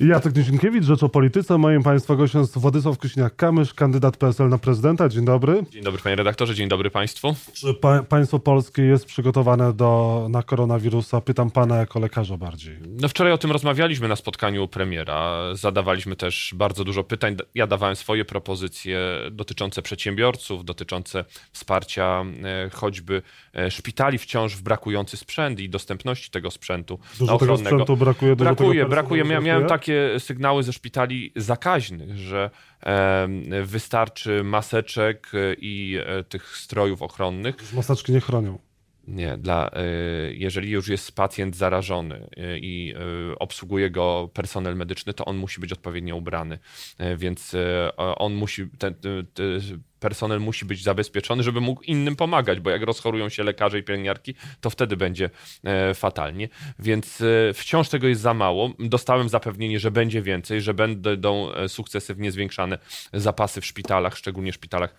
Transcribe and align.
Jacek 0.00 0.36
Nizinkiewicz, 0.36 0.84
Rzecz 0.84 1.02
o 1.02 1.08
Polityce. 1.08 1.58
Moim 1.58 1.82
Państwa 1.82 2.16
gościem 2.16 2.40
jest 2.40 2.58
Władysław 2.58 2.98
Kośniak-Kamysz, 2.98 3.74
kandydat 3.74 4.16
PSL 4.16 4.48
na 4.48 4.58
prezydenta. 4.58 5.08
Dzień 5.08 5.24
dobry. 5.24 5.64
Dzień 5.70 5.82
dobry 5.82 6.02
panie 6.02 6.16
redaktorze, 6.16 6.54
dzień 6.54 6.68
dobry 6.68 6.90
państwu. 6.90 7.34
Czy 7.52 7.74
pa 7.74 8.02
państwo 8.02 8.38
polskie 8.38 8.82
jest 8.82 9.06
przygotowane 9.06 9.72
do, 9.72 10.26
na 10.30 10.42
koronawirusa? 10.42 11.20
Pytam 11.20 11.50
pana 11.50 11.76
jako 11.76 12.00
lekarza 12.00 12.36
bardziej. 12.36 12.78
No 13.00 13.08
wczoraj 13.08 13.32
o 13.32 13.38
tym 13.38 13.52
rozmawialiśmy 13.52 14.08
na 14.08 14.16
spotkaniu 14.16 14.68
premiera. 14.68 15.40
Zadawaliśmy 15.52 16.16
też 16.16 16.54
bardzo 16.56 16.84
dużo 16.84 17.04
pytań. 17.04 17.36
Ja 17.54 17.66
dawałem 17.66 17.96
swoje 17.96 18.24
propozycje 18.24 19.00
dotyczące 19.30 19.82
przedsiębiorców, 19.82 20.64
dotyczące 20.64 21.24
wsparcia 21.52 22.24
e, 22.44 22.70
choćby 22.70 23.22
e, 23.54 23.70
szpitali 23.70 24.18
wciąż 24.18 24.56
w 24.56 24.62
brakujący 24.62 25.16
sprzęt 25.16 25.60
i 25.60 25.68
dostępności 25.68 26.30
tego 26.30 26.50
sprzętu 26.50 26.98
Dużo 27.18 27.38
tego 27.38 27.56
sprzętu 27.56 27.96
brakuje. 27.96 28.36
Brakuje, 28.36 28.86
brakuje. 28.86 29.22
Ja 29.22 29.40
miałem 29.40 29.44
brakuje? 29.44 29.87
Takie 29.88 30.20
sygnały 30.20 30.62
ze 30.62 30.72
szpitali 30.72 31.32
zakaźnych, 31.36 32.18
że 32.18 32.50
wystarczy 33.64 34.44
maseczek 34.44 35.30
e, 35.34 35.54
i 35.54 35.98
e, 36.06 36.24
tych 36.24 36.56
strojów 36.56 37.02
ochronnych. 37.02 37.72
Maseczki 37.72 38.12
nie 38.12 38.20
chronią. 38.20 38.58
Nie, 39.06 39.38
dla, 39.38 39.70
e, 39.72 39.82
jeżeli 40.32 40.70
już 40.70 40.88
jest 40.88 41.12
pacjent 41.12 41.56
zarażony 41.56 42.28
i 42.60 42.94
obsługuje 43.38 43.90
go 43.90 44.30
personel 44.34 44.76
medyczny, 44.76 45.14
to 45.14 45.24
on 45.24 45.36
musi 45.36 45.60
być 45.60 45.72
odpowiednio 45.72 46.16
ubrany, 46.16 46.58
więc 47.16 47.56
on 47.96 48.34
musi, 48.34 48.66
ten, 48.78 48.94
ten 48.94 49.24
personel 50.00 50.40
musi 50.40 50.64
być 50.64 50.82
zabezpieczony, 50.82 51.42
żeby 51.42 51.60
mógł 51.60 51.82
innym 51.82 52.16
pomagać, 52.16 52.60
bo 52.60 52.70
jak 52.70 52.82
rozchorują 52.82 53.28
się 53.28 53.42
lekarze 53.42 53.78
i 53.78 53.82
pielęgniarki, 53.82 54.34
to 54.60 54.70
wtedy 54.70 54.96
będzie 54.96 55.30
e, 55.64 55.94
fatalnie. 55.94 56.48
Więc 56.78 57.20
e, 57.20 57.54
wciąż 57.54 57.88
tego 57.88 58.08
jest 58.08 58.20
za 58.20 58.34
mało. 58.34 58.70
Dostałem 58.78 59.28
zapewnienie, 59.28 59.80
że 59.80 59.90
będzie 59.90 60.22
więcej, 60.22 60.60
że 60.60 60.74
będą 60.74 61.52
e, 61.52 61.68
sukcesywnie 61.68 62.32
zwiększane 62.32 62.78
zapasy 63.12 63.60
w 63.60 63.66
szpitalach, 63.66 64.16
szczególnie 64.16 64.52
szpitalach 64.52 64.94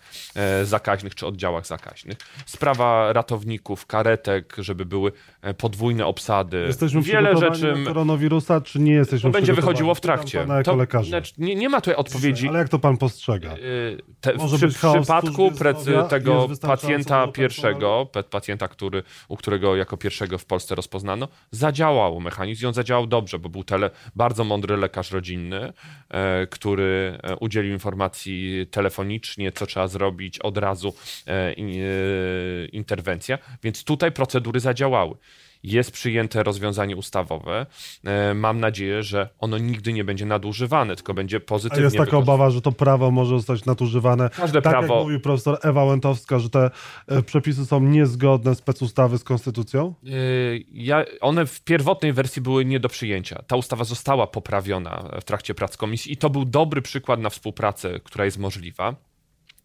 zakaźnych 0.62 1.14
czy 1.14 1.26
oddziałach 1.26 1.66
zakaźnych. 1.66 2.18
Sprawa 2.46 3.12
ratowników, 3.12 3.86
karetek, 3.86 4.56
żeby 4.58 4.86
były 4.86 5.12
podwójne 5.58 6.06
obsady. 6.06 6.64
Jesteśmy 6.66 7.02
Wiele 7.02 7.36
rzeczy 7.36 7.76
na 7.76 7.84
koronawirusa, 7.84 8.60
czy 8.60 8.78
nie 8.78 8.92
jesteśmy 8.92 9.30
to 9.30 9.32
będzie 9.32 9.52
wychodziło 9.52 9.94
w 9.94 10.00
trakcie. 10.00 10.46
To, 10.64 11.02
znaczy, 11.04 11.32
nie, 11.38 11.54
nie 11.54 11.68
ma 11.68 11.80
tutaj 11.80 11.94
odpowiedzi. 11.94 12.48
Ale 12.48 12.58
jak 12.58 12.68
to 12.68 12.78
pan 12.78 12.96
postrzega? 12.96 13.54
Te, 14.20 14.34
Może 14.34 14.58
być 14.58 14.78
przypadku 14.92 15.52
tego 16.08 16.48
pacjenta 16.60 17.28
pierwszego, 17.28 18.10
pacjenta, 18.30 18.68
który, 18.68 19.02
u 19.28 19.36
którego 19.36 19.76
jako 19.76 19.96
pierwszego 19.96 20.38
w 20.38 20.44
Polsce 20.44 20.74
rozpoznano, 20.74 21.28
zadziałał 21.50 22.20
mechanizm 22.20 22.64
i 22.64 22.66
on 22.66 22.74
zadziałał 22.74 23.06
dobrze, 23.06 23.38
bo 23.38 23.48
był 23.48 23.64
tele, 23.64 23.90
bardzo 24.16 24.44
mądry 24.44 24.76
lekarz 24.76 25.10
rodzinny, 25.10 25.72
e, 26.08 26.46
który 26.46 27.18
e, 27.22 27.36
udzielił 27.36 27.72
informacji 27.72 28.66
telefonicznie, 28.70 29.52
co 29.52 29.66
trzeba 29.66 29.88
zrobić, 29.88 30.38
od 30.38 30.58
razu 30.58 30.94
e, 31.26 31.52
interwencja, 32.72 33.38
więc 33.62 33.84
tutaj 33.84 34.12
procedury 34.12 34.60
zadziałały. 34.60 35.16
Jest 35.62 35.90
przyjęte 35.90 36.42
rozwiązanie 36.42 36.96
ustawowe. 36.96 37.66
E, 38.04 38.34
Mam 38.34 38.60
nadzieję, 38.60 39.02
że 39.02 39.28
ono 39.38 39.58
nigdy 39.58 39.92
nie 39.92 40.04
będzie 40.04 40.26
nadużywane, 40.26 40.96
tylko 40.96 41.14
będzie 41.14 41.36
A 41.36 41.40
pozytywnie 41.40 41.84
jest 41.84 41.96
taka 41.96 42.16
obawa, 42.16 42.50
że 42.50 42.60
to 42.62 42.72
prawo 42.72 43.10
może 43.10 43.36
zostać 43.36 43.64
nadużywane. 43.64 44.30
Każde 44.30 44.62
tak 44.62 44.72
prawo- 44.74 44.94
jak 44.96 45.04
mówi 45.04 45.20
profesor 45.20 45.58
Ewa 45.62 45.84
Łętowska, 45.84 46.38
że 46.38 46.50
te 46.50 46.70
e, 47.08 47.22
przepisy 47.22 47.66
są 47.66 47.80
niezgodne 47.80 48.54
specustawy 48.54 49.18
z 49.18 49.24
konstytucją? 49.24 49.94
Yy, 50.02 50.64
Ja, 50.72 51.04
one 51.20 51.46
w 51.46 51.60
pierwotnej 51.60 52.12
wersji 52.12 52.42
były 52.42 52.64
nie 52.64 52.80
do 52.80 52.88
przyjęcia. 52.88 53.42
Ta 53.46 53.56
ustawa 53.56 53.84
została 53.84 54.26
poprawiona 54.26 55.04
w 55.20 55.24
trakcie 55.24 55.54
prac 55.54 55.76
komisji 55.76 56.12
i 56.12 56.16
to 56.16 56.30
był 56.30 56.44
dobry 56.44 56.82
przykład 56.82 57.20
na 57.20 57.30
współpracę, 57.30 58.00
która 58.04 58.24
jest 58.24 58.38
możliwa. 58.38 58.94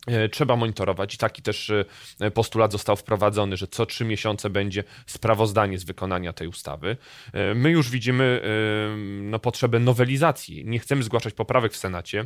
Yy, 0.08 0.30
Trzeba 0.30 0.56
monitorować 0.56 1.16
i 1.16 1.18
taki 1.18 1.42
też 1.42 1.72
yy, 2.20 2.32
postulat 2.32 2.72
został 2.72 2.96
wprowadzony, 2.96 3.58
że 3.58 3.68
co 3.68 3.86
trzy 3.86 4.06
miesiące 4.06 4.50
będzie 4.50 4.84
sprawozdanie 5.06 5.80
z 5.80 5.84
wykonania 5.84 6.34
tej 6.34 6.48
ustawy. 6.48 6.98
Yy, 7.34 7.56
My 7.56 7.72
już 7.72 7.90
widzimy 7.90 8.42
no, 9.22 9.40
potrzebę 9.40 9.80
nowelizacji. 9.80 10.66
Nie 10.66 10.80
chcemy 10.80 11.04
zgłaszać 11.04 11.34
poprawek 11.34 11.74
w 11.74 11.78
Senacie 11.78 12.26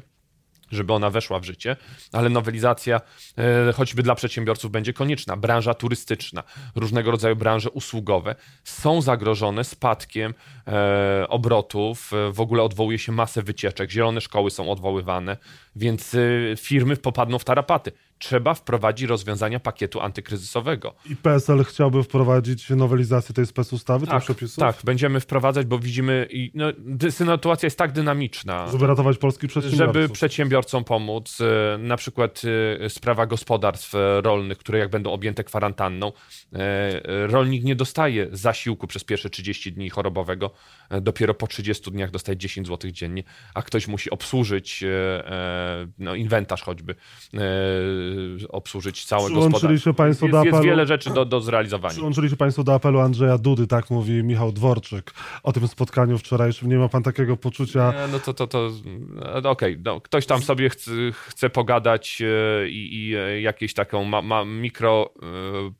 żeby 0.71 0.93
ona 0.93 1.09
weszła 1.09 1.39
w 1.39 1.43
życie, 1.43 1.75
ale 2.11 2.29
nowelizacja 2.29 3.01
e, 3.37 3.73
choćby 3.73 4.03
dla 4.03 4.15
przedsiębiorców 4.15 4.71
będzie 4.71 4.93
konieczna. 4.93 5.37
Branża 5.37 5.73
turystyczna, 5.73 6.43
różnego 6.75 7.11
rodzaju 7.11 7.35
branże 7.35 7.69
usługowe 7.69 8.35
są 8.63 9.01
zagrożone 9.01 9.63
spadkiem 9.63 10.33
e, 10.67 11.25
obrotów. 11.29 12.11
E, 12.13 12.31
W 12.31 12.39
ogóle 12.39 12.63
odwołuje 12.63 12.99
się 12.99 13.11
masę 13.11 13.43
wycieczek, 13.43 13.91
zielone 13.91 14.21
szkoły 14.21 14.51
są 14.51 14.71
odwoływane, 14.71 15.37
więc 15.75 16.15
firmy 16.57 16.97
popadną 16.97 17.39
w 17.39 17.45
tarapaty. 17.45 17.91
Trzeba 18.19 18.53
wprowadzić 18.53 19.09
rozwiązania 19.09 19.59
pakietu 19.59 20.01
antykryzysowego. 20.01 20.95
I 21.09 21.15
PSL 21.15 21.63
chciałby 21.63 22.03
wprowadzić 22.03 22.69
nowelizację 22.69 23.35
tej 23.35 23.45
specustawy, 23.45 24.05
tych 24.05 24.13
Tak, 24.13 24.23
przepisów? 24.23 24.59
tak, 24.59 24.75
będziemy 24.83 25.19
wprowadzać, 25.19 25.65
bo 25.65 25.79
widzimy, 25.79 26.27
i, 26.31 26.51
no, 26.55 26.65
sytuacja 27.09 27.67
jest 27.67 27.77
tak 27.77 27.91
dynamiczna. 27.91 28.67
Żeby 28.71 28.87
ratować 28.87 29.17
polskich 29.17 29.49
przedsiębiorców. 29.49 29.95
Żeby 29.95 30.09
przedsiębiorcom 30.09 30.83
pomóc, 30.83 31.37
e, 31.41 31.77
na 31.77 31.97
przykład 31.97 32.41
e, 32.85 32.89
sprawa 32.89 33.25
gospodarstw 33.25 33.95
e, 33.95 34.21
rolnych, 34.21 34.57
które 34.57 34.79
jak 34.79 34.89
będą 34.89 35.11
objęte 35.11 35.43
kwarantanną, 35.43 36.11
rolnik 37.27 37.63
nie 37.63 37.75
dostaje 37.75 38.27
zasiłku 38.31 38.87
przez 38.87 39.03
pierwsze 39.03 39.29
30 39.29 39.73
dni 39.73 39.89
chorobowego, 39.89 40.51
dopiero 41.01 41.33
po 41.33 41.47
30 41.47 41.91
dniach 41.91 42.11
dostaje 42.11 42.37
10 42.37 42.67
zł 42.67 42.91
dziennie, 42.91 43.23
a 43.53 43.61
ktoś 43.61 43.87
musi 43.87 44.09
obsłużyć 44.09 44.83
no, 45.97 46.15
inwentarz 46.15 46.61
choćby, 46.61 46.95
obsłużyć 48.49 49.05
całe 49.05 49.31
gospodarstwo. 49.31 49.93
państwo 49.93 50.25
jest, 50.25 50.31
do 50.33 50.43
jest 50.43 50.55
apelu. 50.55 50.69
wiele 50.69 50.85
rzeczy 50.85 51.09
do, 51.09 51.25
do 51.25 51.41
zrealizowania. 51.41 51.93
Przyłączyli 51.93 52.29
się 52.29 52.35
Państwo 52.35 52.63
do 52.63 52.73
apelu 52.73 52.99
Andrzeja 52.99 53.37
Dudy, 53.37 53.67
tak 53.67 53.89
mówi 53.89 54.23
Michał 54.23 54.51
Dworczyk 54.51 55.13
o 55.43 55.53
tym 55.53 55.67
spotkaniu 55.67 56.17
wczorajszym. 56.17 56.69
Nie 56.69 56.77
ma 56.77 56.89
Pan 56.89 57.03
takiego 57.03 57.37
poczucia, 57.37 57.93
Nie, 58.01 58.11
no 58.11 58.19
to, 58.19 58.33
to, 58.33 58.47
to 58.47 58.71
no, 59.43 59.49
okej, 59.49 59.77
no, 59.85 60.01
ktoś 60.01 60.25
tam 60.25 60.41
sobie 60.41 60.69
chce, 60.69 60.91
chce 61.11 61.49
pogadać 61.49 62.21
e, 62.21 62.69
i, 62.69 63.07
i 63.07 63.15
e, 63.15 63.41
jakieś 63.41 63.73
taką 63.73 64.03
ma, 64.03 64.21
ma 64.21 64.45
mikro 64.45 65.13
e, 65.21 65.25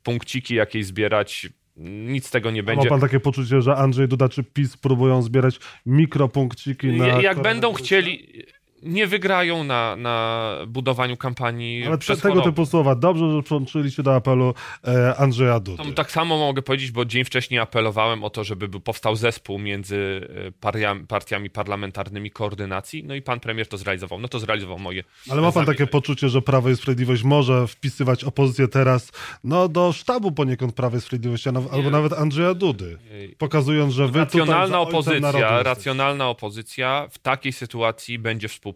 punkciki 0.02 0.54
jakieś 0.54 0.86
zbierać. 0.86 1.48
Nic 1.76 2.26
z 2.26 2.30
tego 2.30 2.50
nie 2.50 2.62
ma 2.62 2.66
będzie. 2.66 2.88
Pan 2.88 3.00
takie 3.00 3.20
poczucie, 3.20 3.62
że 3.62 3.76
Andrzej 3.76 4.08
Duda 4.08 4.28
czy 4.28 4.44
PiS 4.44 4.76
próbują 4.76 5.22
zbierać 5.22 5.60
mikropunkciki 5.86 6.86
na... 6.86 7.06
Jak 7.06 7.42
będą 7.42 7.72
chcieli, 7.72 8.44
nie 8.82 9.06
wygrają 9.06 9.64
na, 9.64 9.96
na 9.96 10.56
budowaniu 10.66 11.16
kampanii 11.16 11.84
Ale 11.86 11.98
przez 11.98 12.20
tego 12.20 12.34
chorobę. 12.34 12.50
typu 12.50 12.66
słowa. 12.66 12.94
Dobrze, 12.94 13.30
że 13.36 13.42
przyłączyli 13.42 13.90
się 13.90 14.02
do 14.02 14.14
apelu 14.14 14.54
e, 14.88 15.16
Andrzeja 15.16 15.60
Dudy. 15.60 15.92
Tak 15.92 16.10
samo 16.10 16.38
mogę 16.38 16.62
powiedzieć, 16.62 16.90
bo 16.90 17.04
dzień 17.04 17.24
wcześniej 17.24 17.60
apelowałem 17.60 18.24
o 18.24 18.30
to, 18.30 18.44
żeby 18.44 18.80
powstał 18.80 19.16
zespół 19.16 19.58
między 19.58 20.28
e, 20.46 20.50
paria- 20.66 21.06
partiami 21.06 21.50
parlamentarnymi 21.50 22.30
koordynacji, 22.30 23.04
no 23.04 23.14
i 23.14 23.22
pan 23.22 23.40
premier 23.40 23.66
to 23.68 23.76
zrealizował. 23.78 24.18
No 24.20 24.28
to 24.28 24.38
zrealizował 24.38 24.78
moje 24.78 25.04
Ale 25.30 25.42
ma 25.42 25.52
pan 25.52 25.66
takie 25.66 25.86
poczucie, 25.86 26.28
że 26.28 26.42
Prawo 26.42 26.70
i 26.70 26.76
Sprawiedliwość 26.76 27.22
może 27.22 27.66
wpisywać 27.66 28.24
opozycję 28.24 28.68
teraz 28.68 29.12
no, 29.44 29.68
do 29.68 29.92
sztabu 29.92 30.32
poniekąd 30.32 30.74
Prawa 30.74 30.98
i 30.98 31.00
Sprawiedliwości, 31.00 31.48
naw- 31.48 31.74
albo 31.74 31.90
nawet 31.90 32.12
Andrzeja 32.12 32.54
Dudy, 32.54 32.98
pokazując, 33.38 33.94
że 33.94 34.08
wy 34.08 34.18
Racjonalna 34.18 34.80
opozycja, 34.80 35.62
racjonalna 35.62 36.28
opozycja 36.28 37.08
w 37.10 37.18
takiej 37.18 37.52
sytuacji 37.52 38.18
będzie 38.18 38.48
współpracować 38.48 38.69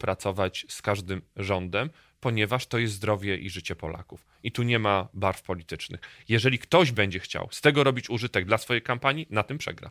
z 0.68 0.82
każdym 0.82 1.22
rządem, 1.36 1.90
ponieważ 2.20 2.66
to 2.66 2.78
jest 2.78 2.94
zdrowie 2.94 3.36
i 3.36 3.50
życie 3.50 3.76
Polaków. 3.76 4.26
I 4.42 4.52
tu 4.52 4.62
nie 4.62 4.78
ma 4.78 5.08
barw 5.14 5.42
politycznych. 5.42 6.00
Jeżeli 6.28 6.58
ktoś 6.58 6.92
będzie 6.92 7.18
chciał 7.18 7.48
z 7.50 7.60
tego 7.60 7.84
robić 7.84 8.10
użytek 8.10 8.44
dla 8.44 8.58
swojej 8.58 8.82
kampanii, 8.82 9.26
na 9.30 9.42
tym 9.42 9.58
przegra. 9.58 9.90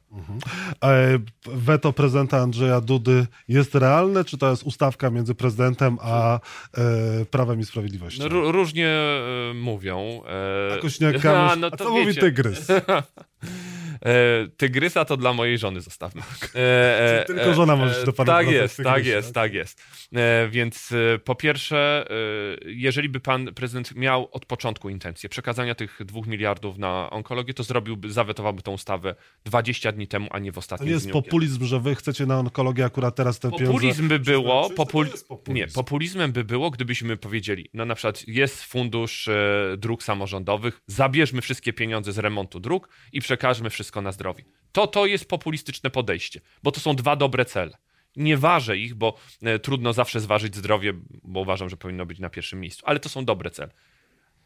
E, 0.83 1.19
Weto 1.45 1.93
prezydenta 1.93 2.37
Andrzeja 2.37 2.81
Dudy 2.81 3.27
jest 3.47 3.75
realne, 3.75 4.25
czy 4.25 4.37
to 4.37 4.49
jest 4.49 4.63
ustawka 4.63 5.09
między 5.09 5.35
prezydentem 5.35 5.97
a 6.01 6.39
e, 6.77 7.25
Prawem 7.25 7.59
i 7.59 7.65
Sprawiedliwością? 7.65 8.23
No, 8.23 8.29
ró- 8.29 8.51
różnie 8.51 8.87
e, 8.87 9.53
mówią. 9.53 10.21
E, 10.71 10.75
Jakoś 10.75 10.99
nie 10.99 11.07
a, 11.29 11.55
no 11.55 11.67
a 11.67 11.71
to 11.71 11.85
co 11.85 11.91
mówi 11.91 12.05
wiecie. 12.05 12.21
Tygrys? 12.21 12.67
E, 14.01 14.47
tygrysa 14.57 15.05
to 15.05 15.17
dla 15.17 15.33
mojej 15.33 15.57
żony 15.57 15.81
zostawmy. 15.81 16.21
E, 16.55 17.21
e, 17.21 17.25
Tylko 17.25 17.53
żona 17.53 17.75
może 17.75 17.99
się 17.99 18.05
do 18.05 18.13
pana 18.13 18.33
Tak 18.33 18.51
jest, 18.51 18.77
tak 18.77 18.85
tygrysie, 18.85 19.09
jest, 19.09 19.27
tak? 19.27 19.43
tak 19.43 19.53
jest. 19.53 19.81
Więc 20.49 20.91
e, 20.91 21.19
po 21.19 21.35
pierwsze, 21.35 22.05
e, 22.09 22.15
jeżeli 22.65 23.09
by 23.09 23.19
pan 23.19 23.45
prezydent 23.45 23.95
miał 23.95 24.29
od 24.31 24.45
początku 24.45 24.89
intencję 24.89 25.29
przekazania 25.29 25.75
tych 25.75 25.99
dwóch 26.05 26.27
miliardów 26.27 26.77
na 26.77 27.09
onkologię, 27.09 27.53
to 27.53 27.63
zrobiłby, 27.63 28.11
zawetowałby 28.11 28.61
tą 28.61 28.71
ustawę 28.71 29.15
20 29.45 29.91
dni 29.91 30.07
temu, 30.07 30.27
a 30.31 30.39
nie 30.39 30.51
w 30.51 30.55
To 30.55 30.59
ostatnim 30.59 30.87
nie 30.87 30.93
jest 30.93 31.11
populizm, 31.11 31.65
że 31.65 31.79
wy 31.79 31.95
chcecie 31.95 32.25
na 32.25 32.39
onkologię 32.39 32.85
akurat 32.85 33.15
teraz 33.15 33.39
te 33.39 33.51
pieniądze... 33.51 33.73
Populizm 33.73 34.07
by 34.07 34.19
było? 34.19 34.69
To 34.69 34.75
popul... 34.75 35.07
populizm. 35.27 35.55
nie, 35.55 35.67
populizmem 35.67 36.31
by 36.31 36.43
było, 36.43 36.71
gdybyśmy 36.71 37.17
powiedzieli, 37.17 37.69
no 37.73 37.85
na 37.85 37.95
przykład 37.95 38.27
jest 38.27 38.63
fundusz 38.63 39.29
dróg 39.77 40.03
samorządowych, 40.03 40.81
zabierzmy 40.87 41.41
wszystkie 41.41 41.73
pieniądze 41.73 42.11
z 42.11 42.17
remontu 42.17 42.59
dróg 42.59 42.89
i 43.11 43.21
przekażmy 43.21 43.69
wszystko 43.69 43.82
na 44.01 44.11
zdrowie. 44.11 44.43
To 44.71 44.87
to 44.87 45.05
jest 45.05 45.29
populistyczne 45.29 45.89
podejście, 45.89 46.41
bo 46.63 46.71
to 46.71 46.79
są 46.79 46.95
dwa 46.95 47.15
dobre 47.15 47.45
cele. 47.45 47.77
Nie 48.15 48.37
ważę 48.37 48.77
ich, 48.77 48.95
bo 48.95 49.17
e, 49.41 49.59
trudno 49.59 49.93
zawsze 49.93 50.19
zważyć 50.19 50.55
zdrowie, 50.55 50.93
bo 51.23 51.39
uważam, 51.39 51.69
że 51.69 51.77
powinno 51.77 52.05
być 52.05 52.19
na 52.19 52.29
pierwszym 52.29 52.59
miejscu. 52.59 52.83
Ale 52.85 52.99
to 52.99 53.09
są 53.09 53.25
dobre 53.25 53.51
cele. 53.51 53.71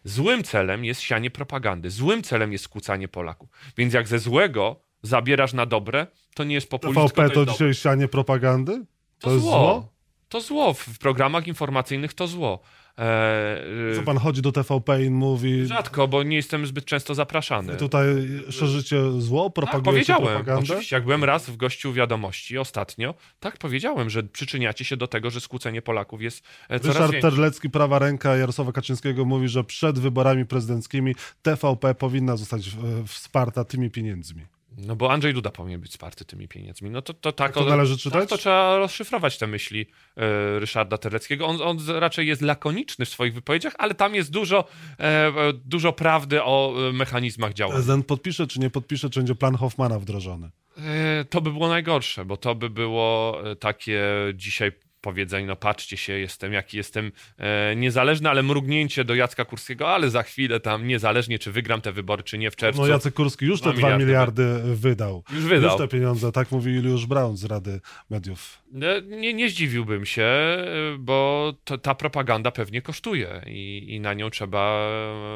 Złym 0.03 0.43
celem 0.43 0.85
jest 0.85 1.01
sianie 1.01 1.31
propagandy. 1.31 1.89
Złym 1.89 2.23
celem 2.23 2.51
jest 2.51 2.63
skłócanie 2.63 3.07
Polaków. 3.07 3.49
Więc 3.77 3.93
jak 3.93 4.07
ze 4.07 4.19
złego 4.19 4.79
zabierasz 5.01 5.53
na 5.53 5.65
dobre, 5.65 6.07
to 6.35 6.43
nie 6.43 6.55
jest 6.55 6.69
TVP 6.69 7.29
tylko 7.29 7.29
to 7.29 7.39
jest 7.39 7.51
dzisiaj 7.51 7.73
sianie 7.73 8.07
propagandy? 8.07 8.85
To, 9.19 9.31
jest 9.31 9.43
zło. 9.43 9.51
zło? 9.51 9.93
To 10.29 10.41
zło. 10.41 10.73
W 10.73 10.97
programach 10.99 11.47
informacyjnych 11.47 12.13
to 12.13 12.27
zło. 12.27 12.59
Eee, 12.97 13.95
Co 13.95 14.03
pan 14.03 14.17
chodzi 14.17 14.41
do 14.41 14.51
TVP 14.51 15.03
i 15.03 15.09
mówi, 15.09 15.65
rzadko, 15.65 16.07
bo 16.07 16.23
nie 16.23 16.35
jestem 16.35 16.65
zbyt 16.67 16.85
często 16.85 17.15
zapraszany. 17.15 17.75
tutaj 17.75 18.05
szerzycie 18.49 19.21
zło, 19.21 19.43
Tak, 19.45 19.53
propagujecie 19.53 20.13
powiedziałem. 20.13 20.23
propagandę? 20.43 20.63
Oczywiście, 20.71 20.95
jak 20.95 21.03
byłem 21.05 21.23
raz 21.23 21.49
w 21.49 21.57
gościu 21.57 21.93
wiadomości 21.93 22.57
ostatnio, 22.57 23.13
tak 23.39 23.57
powiedziałem, 23.57 24.09
że 24.09 24.23
przyczyniacie 24.23 24.85
się 24.85 24.97
do 24.97 25.07
tego, 25.07 25.29
że 25.29 25.41
skłócenie 25.41 25.81
Polaków 25.81 26.21
jest 26.21 26.43
e, 26.69 26.79
coraz 26.79 26.95
Ryszard 26.95 27.11
większe. 27.11 27.29
Terlecki, 27.31 27.69
prawa 27.69 27.99
ręka 27.99 28.37
Jarosława 28.37 28.71
Kaczyńskiego 28.71 29.25
mówi, 29.25 29.47
że 29.47 29.63
przed 29.63 29.99
wyborami 29.99 30.45
prezydenckimi 30.45 31.15
TVP 31.41 31.95
powinna 31.95 32.37
zostać 32.37 32.67
e, 32.67 32.71
wsparta 33.07 33.63
tymi 33.63 33.89
pieniędzmi. 33.91 34.45
No 34.77 34.95
bo 34.95 35.11
Andrzej 35.11 35.33
Duda 35.33 35.51
powinien 35.51 35.81
być 35.81 35.91
wsparty 35.91 36.25
tymi 36.25 36.47
pieniędzmi. 36.47 36.89
No 36.89 37.01
to, 37.01 37.13
to 37.13 37.31
tak. 37.31 37.53
to 37.53 37.65
należy 37.65 37.97
czytać? 37.97 38.21
Tak, 38.21 38.29
to 38.29 38.37
trzeba 38.37 38.77
rozszyfrować 38.77 39.37
te 39.37 39.47
myśli 39.47 39.85
e, 40.17 40.59
Ryszarda 40.59 40.97
Terleckiego. 40.97 41.45
On, 41.47 41.61
on 41.61 41.77
raczej 41.87 42.27
jest 42.27 42.41
lakoniczny 42.41 43.05
w 43.05 43.09
swoich 43.09 43.33
wypowiedziach, 43.33 43.73
ale 43.77 43.95
tam 43.95 44.15
jest 44.15 44.31
dużo, 44.31 44.67
e, 44.99 45.03
e, 45.03 45.33
dużo 45.53 45.93
prawdy 45.93 46.43
o 46.43 46.73
e, 46.89 46.93
mechanizmach 46.93 47.53
działania. 47.53 47.75
Prezydent 47.75 48.05
podpisze 48.05 48.47
czy 48.47 48.59
nie 48.59 48.69
podpisze, 48.69 49.09
czy 49.09 49.19
będzie 49.19 49.35
plan 49.35 49.55
Hoffmana 49.55 49.99
wdrożony? 49.99 50.49
E, 50.77 51.25
To 51.25 51.41
by 51.41 51.51
było 51.51 51.67
najgorsze, 51.67 52.25
bo 52.25 52.37
to 52.37 52.55
by 52.55 52.69
było 52.69 53.41
e, 53.51 53.55
takie 53.55 54.03
dzisiaj 54.33 54.71
powiedzenie, 55.07 55.47
no 55.47 55.55
patrzcie 55.55 55.97
się, 55.97 56.13
jestem 56.13 56.53
jaki 56.53 56.77
jestem 56.77 57.11
e, 57.37 57.75
niezależny, 57.75 58.29
ale 58.29 58.43
mrugnięcie 58.43 59.03
do 59.05 59.15
Jacka 59.15 59.45
Kurskiego, 59.45 59.89
ale 59.89 60.09
za 60.09 60.23
chwilę 60.23 60.59
tam 60.59 60.87
niezależnie, 60.87 61.39
czy 61.39 61.51
wygram 61.51 61.81
te 61.81 61.91
wybory, 61.91 62.23
czy 62.23 62.37
nie 62.37 62.51
w 62.51 62.55
czerwcu. 62.55 62.81
No 62.81 62.87
Jacek 62.87 63.13
Kurski 63.13 63.45
już 63.45 63.61
te 63.61 63.73
Dwa 63.73 63.87
2 63.87 63.97
miliardy 63.97 64.41
miliardy 64.43 64.75
wydał. 64.75 65.23
Już 65.31 65.43
wydał. 65.43 65.69
Już 65.69 65.77
te 65.77 65.87
pieniądze, 65.87 66.31
tak 66.31 66.51
mówi 66.51 66.73
Juliusz 66.75 67.05
Braun 67.05 67.37
z 67.37 67.43
Rady 67.45 67.81
Mediów. 68.09 68.61
E, 68.81 69.01
Nie, 69.01 69.33
nie 69.33 69.49
zdziwiłbym 69.49 70.05
się, 70.05 70.57
bo 70.99 71.53
to, 71.63 71.77
ta 71.77 71.95
propaganda 71.95 72.51
pewnie 72.51 72.81
kosztuje 72.81 73.41
i, 73.45 73.85
i 73.87 73.99
na 73.99 74.13
nią 74.13 74.29
trzeba 74.29 74.89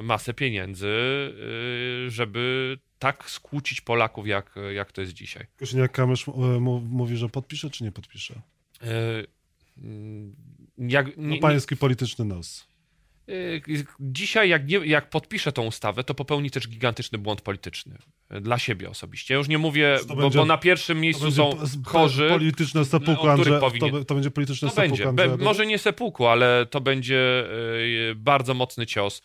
masę 0.03 0.33
pieniędzy, 0.33 0.87
e, 2.07 2.09
żeby 2.09 2.77
tak 2.99 3.29
skłócić 3.29 3.81
Polaków, 3.81 4.27
jak, 4.27 4.55
jak 4.73 4.91
to 4.91 5.01
jest 5.01 5.13
dzisiaj. 5.13 5.45
Kosiniak-Kamysz 5.59 6.55
e, 6.55 6.59
mówi, 6.89 7.17
że 7.17 7.29
podpisze 7.29 7.69
czy 7.69 7.83
nie 7.83 7.91
podpisze? 7.91 8.41
Mm, 9.77 10.35
Jak, 10.77 11.05
No 11.17 11.23
nie, 11.23 11.29
nie, 11.35 11.39
pański 11.39 11.77
polityczny 11.77 12.25
nos. 12.25 12.67
Y, 13.29 13.61
Dzisiaj, 13.99 14.49
jak, 14.49 14.67
nie, 14.67 14.77
jak 14.77 15.09
podpiszę 15.09 15.51
tą 15.51 15.65
ustawę, 15.65 16.03
to 16.03 16.13
popełni 16.13 16.51
też 16.51 16.67
gigantyczny 16.67 17.17
błąd 17.17 17.41
polityczny. 17.41 17.97
Dla 18.41 18.59
siebie 18.59 18.89
osobiście. 18.89 19.33
Ja 19.33 19.37
już 19.37 19.47
nie 19.47 19.57
mówię, 19.57 19.97
To 20.07 20.15
bo, 20.15 20.21
będzie- 20.21 20.39
bo 20.39 20.45
na 20.45 20.57
pierwszym 20.57 20.97
To 20.97 21.01
miejscu 21.01 21.31
są 21.31 21.57
chorzy. 21.85 22.29
Polityczne 22.29 22.81
o 22.81 22.85
seppuku 22.85 23.15
których 23.15 23.31
Andrzeja. 23.33 23.59
To, 23.59 23.65
powinien- 23.69 23.91
be- 23.91 24.05
to 24.05 24.13
będzie 24.15 24.31
polityczne 24.31 24.69
To 24.69 24.75
seppuku 24.75 25.13
będzie. 25.13 25.37
Be, 25.37 25.43
może 25.43 25.65
nie 25.65 25.77
sepuku, 25.77 26.27
ale 26.27 26.65
to 26.65 26.81
będzie 26.81 27.43
y, 28.11 28.15
bardzo 28.15 28.53
mocny 28.53 28.85
cios. 28.85 29.21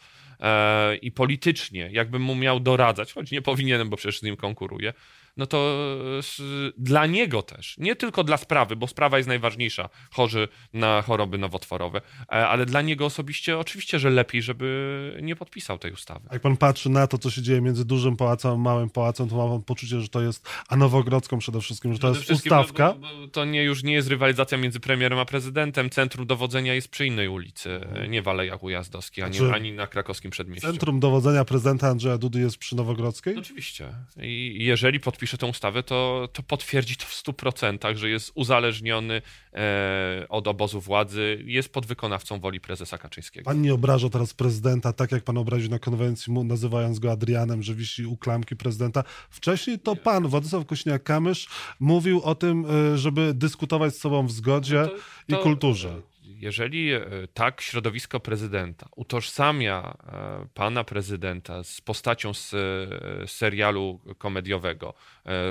I 1.02 1.12
politycznie, 1.12 1.88
jakbym 1.93 2.22
mu 2.22 2.34
miał 2.34 2.60
doradzać, 2.60 3.12
choć 3.12 3.31
nie 3.31 3.43
powinienem, 3.43 3.90
bo 3.90 3.96
przecież 3.96 4.19
z 4.19 4.22
nim 4.22 4.37
konkuruję, 4.37 4.93
no 5.36 5.46
to 5.46 5.76
e, 6.18 6.72
dla 6.78 7.06
niego 7.06 7.42
też, 7.42 7.78
nie 7.78 7.96
tylko 7.96 8.24
dla 8.24 8.36
sprawy, 8.36 8.76
bo 8.76 8.86
sprawa 8.86 9.16
jest 9.16 9.28
najważniejsza, 9.28 9.88
chorzy 10.10 10.48
na 10.72 11.02
choroby 11.02 11.38
nowotworowe, 11.38 12.00
e, 12.20 12.26
ale 12.48 12.66
dla 12.66 12.82
niego 12.82 13.06
osobiście 13.06 13.58
oczywiście, 13.58 13.98
że 13.98 14.10
lepiej, 14.10 14.42
żeby 14.42 15.18
nie 15.22 15.36
podpisał 15.36 15.78
tej 15.78 15.92
ustawy. 15.92 16.28
Jak 16.32 16.42
pan 16.42 16.56
patrzy 16.56 16.90
na 16.90 17.06
to, 17.06 17.18
co 17.18 17.30
się 17.30 17.42
dzieje 17.42 17.60
między 17.60 17.84
dużym 17.84 18.16
pałacem 18.16 18.50
a 18.52 18.56
małym 18.56 18.90
pałacem, 18.90 19.28
to 19.28 19.36
ma 19.36 19.48
pan 19.52 19.62
poczucie, 19.62 20.00
że 20.00 20.08
to 20.08 20.22
jest, 20.22 20.48
a 20.68 20.76
Nowogrodzką 20.76 21.38
przede 21.38 21.60
wszystkim, 21.60 21.92
że 21.92 21.98
to 21.98 22.12
Przede 22.12 22.32
jest 22.32 22.44
ustawka. 22.44 22.92
bo- 22.92 22.98
bo- 22.98 23.20
bo 23.20 23.28
To 23.28 23.44
nie, 23.44 23.62
już 23.62 23.82
nie 23.82 23.92
jest 23.92 24.08
rywalizacja 24.08 24.58
między 24.58 24.80
premierem 24.80 25.18
a 25.18 25.24
prezydentem. 25.24 25.90
Centrum 25.90 26.26
dowodzenia 26.26 26.74
jest 26.74 26.88
przy 26.88 27.06
innej 27.06 27.28
ulicy, 27.28 27.80
nie 28.08 28.22
w 28.22 28.28
Alejach 28.28 28.62
Ujazdowskich, 28.62 29.24
ani, 29.24 29.34
Znaczy, 29.36 29.54
ani 29.54 29.72
na 29.72 29.86
krakowskim 29.86 30.30
przedmieściu. 30.30 30.66
Centrum 30.66 31.00
dowodzenia 31.00 31.44
prezydenta 31.44 31.88
Andrzeja 31.88 32.18
Dudy 32.18 32.40
jest 32.40 32.58
przy 32.58 32.76
Nowogrodzkiej? 32.76 33.36
Oczywiście. 33.38 33.88
I 34.22 34.56
jeżeli 34.60 35.00
podpisze 35.00 35.25
tę 35.38 35.46
ustawę, 35.46 35.82
to, 35.82 36.28
to 36.32 36.43
potwierdzi 36.43 36.96
to 36.96 37.05
w 37.05 37.12
100%, 37.23 37.96
że 37.96 38.08
jest 38.11 38.32
uzależniony 38.34 39.23
e, 39.52 40.26
od 40.28 40.49
obozu 40.49 40.81
władzy, 40.81 41.43
jest 41.44 41.73
podwykonawcą 41.73 42.40
woli 42.40 42.61
prezesa 42.61 42.99
Kaczyńskiego. 42.99 43.44
Pan 43.44 43.62
nie 43.62 43.75
obraża 43.75 44.08
teraz 44.11 44.34
prezydenta, 44.34 44.93
tak 44.93 45.12
jak 45.12 45.25
pan 45.25 45.38
obraził 45.38 45.70
na 45.70 45.78
konwencji, 45.78 46.32
nazywając 46.32 46.99
go 46.99 47.12
Adrianem, 47.12 47.62
że 47.62 47.75
wisi 47.75 48.06
u 48.06 48.17
klamki 48.17 48.56
prezydenta. 48.56 49.05
Wcześniej 49.31 49.78
to 49.78 49.96
pan, 49.96 50.28
Władysław 50.28 50.64
Kośniak-Kamysz, 50.64 51.49
mówił 51.81 52.22
o 52.22 52.34
tym, 52.34 52.67
y, 52.94 52.99
żeby 52.99 53.34
dyskutować 53.34 53.94
z 53.94 53.99
sobą 54.00 54.26
w 54.26 54.32
zgodzie 54.32 54.76
No 54.82 54.88
To- 54.88 54.96
i 55.29 55.32
to- 55.32 55.43
kulturze. 55.43 56.00
Jeżeli 56.40 56.92
e, 56.92 57.00
tak 57.34 57.60
środowisko 57.60 58.20
prezydenta 58.20 58.88
utożsamia 58.96 59.96
e, 60.06 60.46
pana 60.54 60.84
prezydenta 60.84 61.64
z 61.64 61.80
postacią 61.80 62.34
z 62.34 62.54
e, 62.54 63.28
serialu 63.28 64.00
komediowego, 64.18 64.94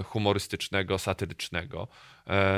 humorystycznego, 0.06 0.98
satyrycznego, 0.98 1.88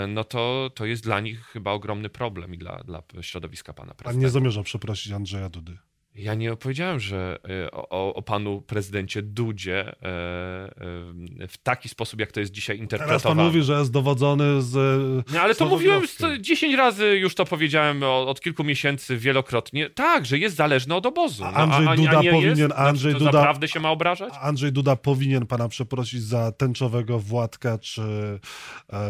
no 0.07 0.24
to, 0.24 0.71
to 0.75 0.85
jest 0.85 1.03
dla 1.03 1.19
nich 1.19 1.45
chyba 1.45 1.71
ogromny 1.71 2.09
problem 2.09 2.53
i 2.53 2.57
dla, 2.57 2.83
dla 2.83 3.03
środowiska 3.21 3.74
pana 3.74 3.88
Pan 3.88 3.97
prezydenta. 3.97 4.25
nie 4.25 4.29
zamierza 4.29 4.63
przeprosić 4.63 5.13
Andrzeja 5.13 5.50
Dudy. 5.50 5.77
Ja 6.18 6.34
nie 6.34 6.56
powiedziałem, 6.56 7.00
że 7.00 7.40
e, 7.66 7.72
o, 7.72 8.14
o 8.14 8.22
panu 8.22 8.62
prezydencie 8.62 9.22
Dudzie 9.22 9.80
e, 9.88 9.92
e, 10.04 11.48
w 11.48 11.58
taki 11.64 11.90
sposób, 11.90 12.19
jak 12.19 12.31
to 12.31 12.40
jest 12.40 12.52
dzisiaj 12.52 12.78
Teraz 12.78 12.90
pan 12.94 13.02
interpretowane. 13.02 13.44
mówi, 13.44 13.62
że 13.64 13.80
jest 13.80 13.92
dowodzony 13.92 14.62
z... 14.62 14.74
Nie, 15.34 15.42
ale 15.42 15.56
to 15.56 15.66
mówiłem 15.66 15.96
Nowogrodzkiej. 16.02 16.30
sto- 16.30 16.42
10 16.42 16.75
razy, 16.75 17.06
już 17.18 17.36
to 17.36 17.46
powiedziałem 17.46 18.04
od, 18.04 18.42
kilku 18.42 18.64
miesięcy 18.64 19.18
wielokrotnie. 19.18 19.90
Tak, 19.90 20.25
że 20.25 20.38
jest 20.38 20.56
zależny 20.56 20.96
od 20.96 21.06
obozu. 21.06 21.44
No, 21.44 21.50
A 21.50 21.54
Andrzej 21.54 21.96
Duda 21.98 22.22
nie 22.22 22.31
powinien- 22.31 22.58
Jest? 22.58 22.74
Andrzej 22.75 23.13
to 23.13 23.20
Duda- 23.20 23.31
naprawdę 23.31 23.68
się 23.68 23.80
ma 23.80 23.92
obrażać? 23.92 24.34
A 24.34 24.42
Andrzej 24.42 24.72
Duda 24.72 24.96
powinien 24.96 25.46
pana 25.46 25.68
przeprosić 25.70 26.22
za 26.24 26.52
tęczowego 26.52 27.20
Władka 27.20 27.78
czy 27.78 28.02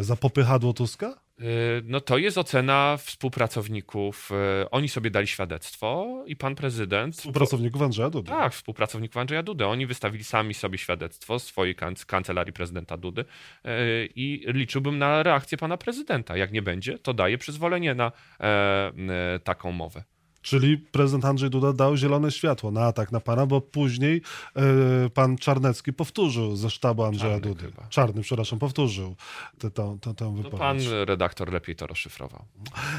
za 0.02 0.16
popychadło 0.16 0.74
Tuska? 0.74 1.27
Y, 1.42 1.44
No 1.86 2.02
to 2.02 2.18
jest 2.18 2.38
ocena 2.38 2.98
współpracowników. 2.98 4.30
Y, 4.64 4.70
Oni 4.70 4.90
sobie 4.90 5.10
dali 5.10 5.28
świadectwo 5.28 6.08
i 6.28 6.36
pan 6.36 6.56
prezydent... 6.56 7.16
Współpracowników 7.16 7.82
Andrzeja 7.82 8.10
Dudy. 8.10 8.30
Tak, 8.32 8.54
współpracowników 8.54 9.18
Andrzeja 9.18 9.44
Dudy. 9.44 9.66
Oni 9.66 9.86
wystawili 9.86 10.24
sami 10.24 10.54
sobie 10.54 10.78
świadectwo 10.78 11.40
swojej 11.40 11.76
kanc- 11.76 12.06
kancelarii 12.06 12.54
prezydenta 12.54 12.98
Dudy 12.98 13.26
e, 13.66 14.06
i 14.06 14.44
liczyłbym 14.48 14.98
na 14.98 15.24
reakcję 15.24 15.58
pana 15.58 15.78
prezydenta. 15.78 16.38
Jak 16.38 16.52
nie 16.52 16.62
będzie, 16.62 17.00
to 17.00 17.14
daje 17.14 17.38
przyzwolenie 17.38 17.96
na 17.96 18.12
e, 18.40 18.44
e, 18.46 19.40
taką 19.44 19.72
mowę. 19.72 20.04
Czyli 20.48 20.78
prezydent 20.78 21.26
Andrzej 21.26 21.50
Duda 21.50 21.74
dał 21.74 21.98
zielone 21.98 22.32
światło 22.32 22.72
na 22.72 22.82
atak 22.86 23.12
na 23.12 23.20
pana, 23.20 23.46
bo 23.46 23.62
później 23.62 24.22
e, 24.56 25.10
pan 25.10 25.38
Czarnecki 25.38 25.94
powtórzył 25.94 26.56
ze 26.56 26.70
sztabu 26.70 27.04
Andrzeja 27.04 27.34
Czarny 27.34 27.50
Dudy. 27.54 27.66
chyba. 27.66 27.88
Czarny, 27.90 28.22
przepraszam, 28.22 28.60
powtórzył 28.60 29.16
tę- 29.60 29.72
tę 29.72 29.98
tę- 30.02 30.14
tę 30.14 30.14
To 30.14 30.32
wypowiedź. 30.32 30.60
pan 30.60 30.78
redaktor 31.06 31.52
lepiej 31.54 31.76
to 31.76 31.88
rozszyfrował. 31.88 32.46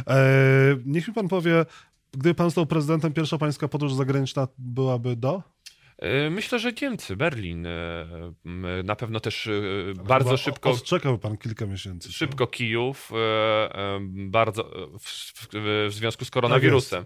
E, 0.06 0.16
niech 0.86 1.08
mi 1.08 1.14
pan 1.14 1.28
powie, 1.28 1.66
gdyby 2.12 2.34
pan 2.34 2.46
został 2.46 2.66
prezydentem, 2.66 3.12
pierwsza 3.12 3.38
pańska 3.38 3.68
podróż 3.68 3.92
zagraniczna 3.94 4.48
byłaby 4.58 5.16
do? 5.16 5.42
E, 5.98 6.30
Myślę, 6.30 6.58
że 6.58 6.72
Niemcy, 6.82 7.16
Berlin. 7.16 7.66
e, 7.66 7.70
m, 8.46 8.66
Na 8.84 8.96
pewno 8.96 9.20
też 9.20 9.46
e, 9.46 9.52
bardzo 10.04 10.36
szybko. 10.36 10.70
Odczekał 10.70 11.18
pan 11.18 11.36
kilka 11.36 11.66
miesięcy. 11.66 12.12
Szybko 12.12 12.46
Kijów, 12.46 13.12
e, 13.12 13.16
e, 13.78 13.98
bardzo 14.12 14.62
e, 14.62 14.86
w, 15.88 15.92
związku 15.94 16.24
z 16.24 16.30
koronawirusem. 16.30 17.04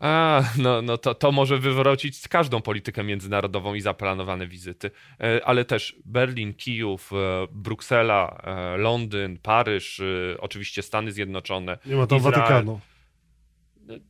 A, 0.00 0.42
no, 0.58 0.82
no 0.82 0.98
to, 0.98 1.14
to 1.14 1.32
może 1.32 1.58
wywrócić 1.58 2.28
każdą 2.28 2.62
politykę 2.62 3.04
międzynarodową 3.04 3.74
i 3.74 3.80
zaplanowane 3.80 4.46
wizyty, 4.46 4.90
E, 5.20 5.46
ale 5.46 5.64
też 5.64 5.96
Berlin, 6.04 6.54
Kijów, 6.54 7.12
e, 7.12 7.16
Bruksela, 7.52 8.42
e, 8.44 8.76
Londyn, 8.76 9.38
Paryż, 9.42 10.00
e, 10.00 10.04
oczywiście 10.40 10.82
Stany 10.82 11.12
Zjednoczone. 11.12 11.78
Nie 11.86 11.96
ma 11.96 12.06
tam 12.06 12.18
Izrael. 12.18 12.34
Watykanu. 12.40 12.80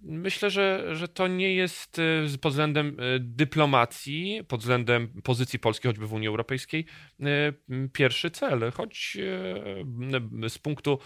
Myślę, 0.02 0.50
że, 0.50 0.96
że 0.96 1.08
to 1.08 1.28
nie 1.28 1.54
jest 1.54 1.98
e, 1.98 2.38
pod 2.38 2.52
względem 2.52 2.88
e, 2.88 3.18
dyplomacji, 3.20 4.40
pod 4.48 4.60
względem 4.60 5.08
pozycji 5.22 5.58
Polski 5.58 5.88
choćby 5.88 6.06
w 6.06 6.12
Unii 6.12 6.28
Europejskiej 6.28 6.86
pierwszy 7.92 8.30
cel, 8.30 8.72
choć 8.74 9.16
z 10.48 10.58
punktu 10.58 10.98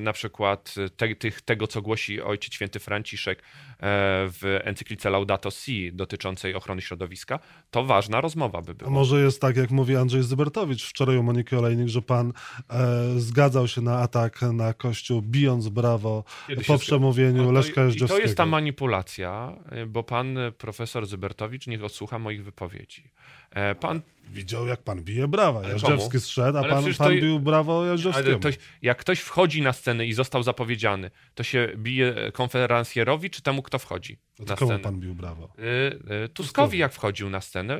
na 0.00 0.12
przykład 0.12 0.74
te, 0.96 1.14
tych, 1.14 1.42
tego, 1.42 1.66
co 1.66 1.82
głosi 1.82 2.20
Ojciec 2.20 2.54
Święty 2.54 2.78
Franciszek 2.78 3.42
w 3.80 4.60
encyklice 4.64 5.10
Laudato 5.10 5.50
Si 5.50 5.92
dotyczącej 5.92 6.54
ochrony 6.54 6.82
środowiska, 6.82 7.38
to 7.70 7.84
ważna 7.84 8.20
rozmowa 8.20 8.62
by 8.62 8.74
była. 8.74 8.90
A 8.90 8.94
może 8.94 9.20
jest 9.20 9.40
tak, 9.40 9.56
jak 9.56 9.70
mówi 9.70 9.96
Andrzej 9.96 10.22
Zybertowicz 10.22 10.84
wczoraj 10.84 11.16
u 11.16 11.22
Moniki 11.22 11.56
Olejnik, 11.56 11.88
że 11.88 12.02
pan 12.02 12.32
e, 12.70 13.20
zgadzał 13.20 13.68
się 13.68 13.80
na 13.80 13.98
atak 13.98 14.42
na 14.42 14.74
Kościół, 14.74 15.22
bijąc 15.22 15.68
brawo 15.68 16.24
Kiedy 16.46 16.64
po 16.64 16.78
przemówieniu 16.78 17.44
no 17.44 17.52
Leszka 17.52 17.84
Jeżdżewskiego. 17.84 18.18
I 18.18 18.22
to 18.22 18.26
jest 18.26 18.36
ta 18.36 18.46
manipulacja, 18.46 19.56
bo 19.86 20.02
pan 20.02 20.38
profesor 20.58 21.06
Zybertowicz 21.06 21.66
niech 21.66 21.84
odsłucha 21.84 22.18
moich 22.18 22.44
wypowiedzi. 22.44 23.10
E, 23.50 23.74
pan 23.74 24.00
widział, 24.28 24.66
jak 24.66 24.82
pan 24.82 25.02
bije 25.02 25.28
brawa. 25.28 25.68
Jażdżewski 25.68 26.20
zszedł, 26.20 26.58
a 26.58 26.62
pan, 26.62 26.84
pan 26.84 27.08
to... 27.08 27.14
bił 27.14 27.40
brawo 27.40 27.86
Jażdżewskiemu. 27.86 28.38
Ktoś, 28.38 28.58
jak 28.82 28.98
ktoś 28.98 29.20
wchodzi 29.20 29.62
na 29.62 29.72
scenę 29.72 30.06
i 30.06 30.12
został 30.12 30.42
zapowiedziany, 30.42 31.10
to 31.34 31.42
się 31.42 31.72
bije 31.76 32.32
konferencjerowi, 32.32 33.30
czy 33.30 33.42
temu, 33.42 33.62
kto 33.62 33.78
wchodzi 33.78 34.18
na 34.38 34.56
komu 34.56 34.70
scenę? 34.70 34.82
pan 34.82 35.00
bił 35.00 35.14
brawo? 35.14 35.52
Y, 35.58 36.24
y, 36.24 36.28
Tuskowi, 36.28 36.78
jak 36.78 36.92
wchodził 36.92 37.30
na 37.30 37.40
scenę, 37.40 37.78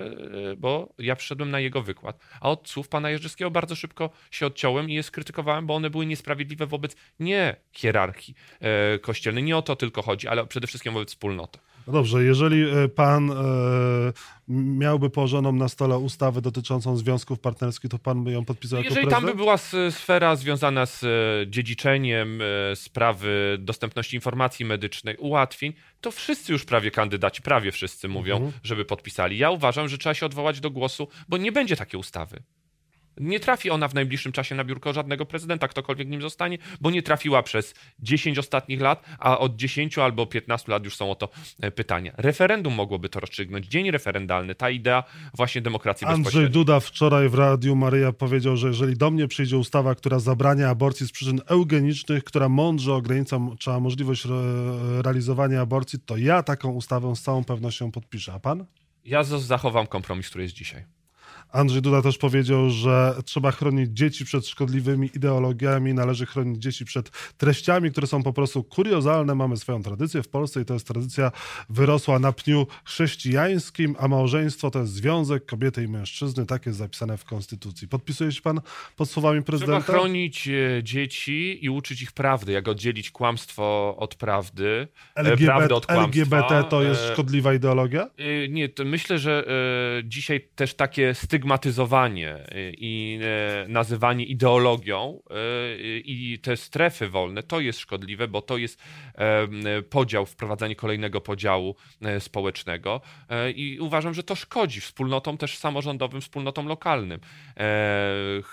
y, 0.52 0.56
bo 0.56 0.94
ja 0.98 1.16
przyszedłem 1.16 1.50
na 1.50 1.60
jego 1.60 1.82
wykład. 1.82 2.18
A 2.40 2.50
od 2.50 2.68
słów 2.68 2.88
pana 2.88 3.10
Jerzewskiego 3.10 3.50
bardzo 3.50 3.74
szybko 3.74 4.10
się 4.30 4.46
odciąłem 4.46 4.90
i 4.90 4.94
je 4.94 5.02
skrytykowałem, 5.02 5.66
bo 5.66 5.74
one 5.74 5.90
były 5.90 6.06
niesprawiedliwe 6.06 6.66
wobec 6.66 6.96
nie 7.20 7.56
hierarchii 7.72 8.34
kościelnej, 9.00 9.44
nie 9.44 9.56
o 9.56 9.62
to 9.62 9.76
tylko 9.76 10.02
chodzi, 10.02 10.28
ale 10.28 10.46
przede 10.46 10.66
wszystkim 10.66 10.92
wobec 10.92 11.08
wspólnoty. 11.08 11.58
No 11.86 11.92
dobrze, 11.92 12.24
jeżeli 12.24 12.62
e, 12.62 12.88
pan 12.88 13.30
e, 13.30 13.34
miałby 14.48 15.10
położoną 15.10 15.52
na 15.52 15.68
stole 15.68 15.98
ustawę 15.98 16.40
dotyczącą 16.40 16.96
związków 16.96 17.40
partnerskich, 17.40 17.90
to 17.90 17.98
pan 17.98 18.24
by 18.24 18.32
ją 18.32 18.44
podpisał 18.44 18.78
jeżeli 18.78 19.06
jako 19.06 19.10
prezydent? 19.10 19.36
Jeżeli 19.36 19.38
tam 19.38 19.58
by 19.60 19.68
była 19.74 19.90
sfera 19.90 20.36
związana 20.36 20.86
z 20.86 21.04
e, 21.04 21.50
dziedziczeniem, 21.50 22.40
sprawy 22.74 23.56
dostępności 23.60 24.16
informacji 24.16 24.64
medycznej, 24.64 25.16
ułatwień, 25.16 25.72
to 26.00 26.10
wszyscy 26.10 26.52
już 26.52 26.64
prawie 26.64 26.90
kandydaci, 26.90 27.42
prawie 27.42 27.72
wszyscy 27.72 28.08
mówią, 28.08 28.36
mhm. 28.36 28.52
żeby 28.62 28.84
podpisali. 28.84 29.38
Ja 29.38 29.50
uważam, 29.50 29.88
że 29.88 29.98
trzeba 29.98 30.14
się 30.14 30.26
odwołać 30.26 30.60
do 30.60 30.70
głosu, 30.70 31.08
bo 31.28 31.36
nie 31.36 31.52
będzie 31.52 31.76
takiej 31.76 32.00
ustawy. 32.00 32.42
Nie 33.20 33.40
trafi 33.40 33.70
ona 33.70 33.88
w 33.88 33.94
najbliższym 33.94 34.32
czasie 34.32 34.54
na 34.54 34.64
biurko 34.64 34.92
żadnego 34.92 35.26
prezydenta, 35.26 35.68
ktokolwiek 35.68 36.08
nim 36.08 36.22
zostanie, 36.22 36.58
bo 36.80 36.90
nie 36.90 37.02
trafiła 37.02 37.42
przez 37.42 37.74
10 37.98 38.38
ostatnich 38.38 38.80
lat, 38.80 39.04
a 39.18 39.38
od 39.38 39.56
10 39.56 39.98
albo 39.98 40.26
15 40.26 40.72
lat 40.72 40.84
już 40.84 40.96
są 40.96 41.10
o 41.10 41.14
to 41.14 41.28
e, 41.60 41.70
pytania. 41.70 42.12
Referendum 42.16 42.74
mogłoby 42.74 43.08
to 43.08 43.20
rozstrzygnąć, 43.20 43.66
dzień 43.66 43.90
referendalny, 43.90 44.54
ta 44.54 44.70
idea 44.70 45.04
właśnie 45.34 45.62
demokracji 45.62 46.06
Andrzej 46.06 46.50
Duda 46.50 46.80
wczoraj 46.80 47.28
w 47.28 47.34
Radiu 47.34 47.76
Maryja 47.76 48.12
powiedział, 48.12 48.56
że 48.56 48.68
jeżeli 48.68 48.96
do 48.96 49.10
mnie 49.10 49.28
przyjdzie 49.28 49.58
ustawa, 49.58 49.94
która 49.94 50.18
zabrania 50.18 50.68
aborcji 50.68 51.06
z 51.06 51.12
przyczyn 51.12 51.40
eugenicznych, 51.46 52.24
która 52.24 52.48
mądrze 52.48 52.94
ogranicza 52.94 53.80
możliwość 53.80 54.26
realizowania 55.02 55.60
aborcji, 55.60 55.98
to 55.98 56.16
ja 56.16 56.42
taką 56.42 56.72
ustawę 56.72 57.16
z 57.16 57.22
całą 57.22 57.44
pewnością 57.44 57.92
podpiszę. 57.92 58.32
A 58.32 58.40
pan? 58.40 58.66
Ja 59.04 59.24
zachowam 59.24 59.86
kompromis, 59.86 60.28
który 60.28 60.44
jest 60.44 60.54
dzisiaj. 60.54 60.95
Andrzej 61.56 61.82
Duda 61.82 62.02
też 62.02 62.18
powiedział, 62.18 62.70
że 62.70 63.14
trzeba 63.24 63.50
chronić 63.50 63.90
dzieci 63.90 64.24
przed 64.24 64.46
szkodliwymi 64.46 65.10
ideologiami, 65.14 65.94
należy 65.94 66.26
chronić 66.26 66.62
dzieci 66.62 66.84
przed 66.84 67.10
treściami, 67.36 67.90
które 67.90 68.06
są 68.06 68.22
po 68.22 68.32
prostu 68.32 68.64
kuriozalne. 68.64 69.34
Mamy 69.34 69.56
swoją 69.56 69.82
tradycję 69.82 70.22
w 70.22 70.28
Polsce 70.28 70.60
i 70.60 70.64
to 70.64 70.74
jest 70.74 70.86
tradycja 70.86 71.32
wyrosła 71.68 72.18
na 72.18 72.32
pniu 72.32 72.66
chrześcijańskim, 72.84 73.96
a 73.98 74.08
małżeństwo 74.08 74.70
to 74.70 74.78
jest 74.78 74.92
związek 74.92 75.46
kobiety 75.46 75.84
i 75.84 75.88
mężczyzny. 75.88 76.46
Tak 76.46 76.66
jest 76.66 76.78
zapisane 76.78 77.18
w 77.18 77.24
Konstytucji. 77.24 77.88
Podpisuje 77.88 78.32
się 78.32 78.42
pan 78.42 78.60
pod 78.96 79.10
słowami 79.10 79.42
prezydenta? 79.42 79.82
Trzeba 79.82 79.98
chronić 79.98 80.48
e, 80.48 80.82
dzieci 80.82 81.64
i 81.64 81.70
uczyć 81.70 82.02
ich 82.02 82.12
prawdy, 82.12 82.52
jak 82.52 82.68
oddzielić 82.68 83.10
kłamstwo 83.10 83.96
od 83.98 84.14
prawdy, 84.14 84.88
e, 85.16 85.20
LGBT, 85.20 85.44
prawdę 85.46 85.74
od 85.74 85.86
kłamstwa. 85.86 86.20
LGBT 86.20 86.64
to 86.70 86.82
jest 86.82 87.02
e, 87.02 87.12
szkodliwa 87.12 87.54
ideologia? 87.54 88.10
Nie, 88.48 88.68
myślę, 88.84 89.18
że 89.18 89.44
dzisiaj 90.04 90.48
też 90.54 90.74
takie 90.74 91.14
stygmatyzowanie 91.14 91.45
stygmatyzowanie 91.46 92.36
y, 92.36 92.74
i 92.78 93.20
y, 93.64 93.68
nazywanie 93.68 94.24
ideologią 94.24 95.20
y, 95.30 96.02
i 96.04 96.38
te 96.38 96.56
strefy 96.56 97.08
wolne, 97.08 97.42
to 97.42 97.60
jest 97.60 97.78
szkodliwe, 97.78 98.28
bo 98.28 98.42
to 98.42 98.56
jest 98.56 98.82
podział, 99.90 100.26
wprowadzanie 100.26 100.76
kolejnego 100.76 101.20
podziału 101.20 101.76
społecznego 102.18 103.00
i 103.54 103.78
uważam, 103.80 104.14
że 104.14 104.22
to 104.22 104.34
szkodzi 104.34 104.80
wspólnotom 104.80 105.38
też 105.38 105.58
samorządowym, 105.58 106.20
wspólnotom 106.20 106.66
lokalnym. 106.66 107.20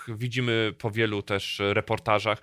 Widzimy 0.08 0.74
po 0.78 0.90
wielu 0.90 1.22
też 1.22 1.62
reportażach, 1.64 2.42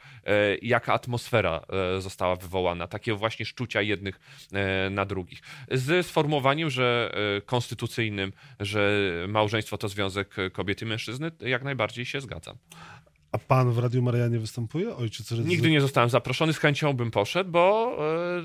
jaka 0.62 0.94
atmosfera 0.94 1.62
została 2.00 2.36
wywołana, 2.36 2.88
takie 2.88 3.14
właśnie 3.14 3.46
szczucia 3.46 3.82
jednych 3.82 4.20
na 4.92 5.06
drugich. 5.06 5.42
Z 5.72 6.06
sformułowaniem, 6.08 6.70
że 6.70 7.14
konstytucyjnym, 7.46 8.34
że 8.60 9.02
małżeństwo 9.28 9.78
to 9.78 9.90
związek 9.90 10.31
kobiety 10.54 10.86
i 10.86 10.88
mężczyzny, 10.88 11.32
jak 11.40 11.64
najbardziej 11.64 12.06
się 12.06 12.22
zgadzam. 12.22 12.58
A 13.32 13.38
pan 13.38 13.72
w 13.72 13.78
Radiu 13.78 14.02
Maria 14.02 14.28
nie 14.28 14.40
występuje? 14.40 14.96
Ojciec 14.96 15.32
Rydzy... 15.32 15.44
Nigdy 15.50 15.72
nie 15.72 15.82
zostałem 15.82 16.10
zaproszony, 16.10 16.54
z 16.54 16.58
chęcią 16.58 16.94
bym 16.94 17.12
poszedł, 17.12 17.52
bo 17.52 17.98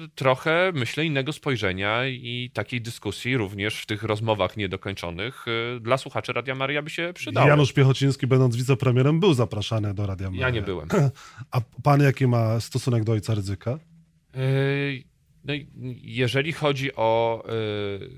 y, 0.05 0.09
trochę, 0.09 0.73
myślę, 0.75 1.05
innego 1.05 1.33
spojrzenia 1.33 2.07
i 2.07 2.50
takiej 2.55 2.81
dyskusji 2.81 3.37
również 3.37 3.83
w 3.83 3.87
tych 3.87 4.02
rozmowach 4.02 4.57
niedokończonych 4.57 5.45
y, 5.76 5.81
dla 5.81 5.97
słuchaczy 5.97 6.33
Radia 6.33 6.55
Maria 6.55 6.83
by 6.83 6.90
się 6.90 7.12
przydało. 7.14 7.49
Janusz 7.49 7.73
Piechociński, 7.73 8.26
będąc 8.26 8.57
wicepremierem, 8.57 9.21
był 9.21 9.35
zapraszany 9.35 9.95
do 9.95 10.07
Radia 10.07 10.31
Maria. 10.31 10.47
Ja 10.47 10.50
nie 10.50 10.62
byłem. 10.62 10.88
A 11.50 11.61
pan 11.83 12.02
jaki 12.02 12.26
ma 12.26 12.61
stosunek 12.61 13.05
do 13.05 13.12
ojca 13.12 13.35
Rydzyka? 13.35 13.78
Y 14.37 15.15
no 15.47 15.55
i 15.55 15.67
jeżeli 16.03 16.53
chodzi 16.53 16.97
o 16.97 17.43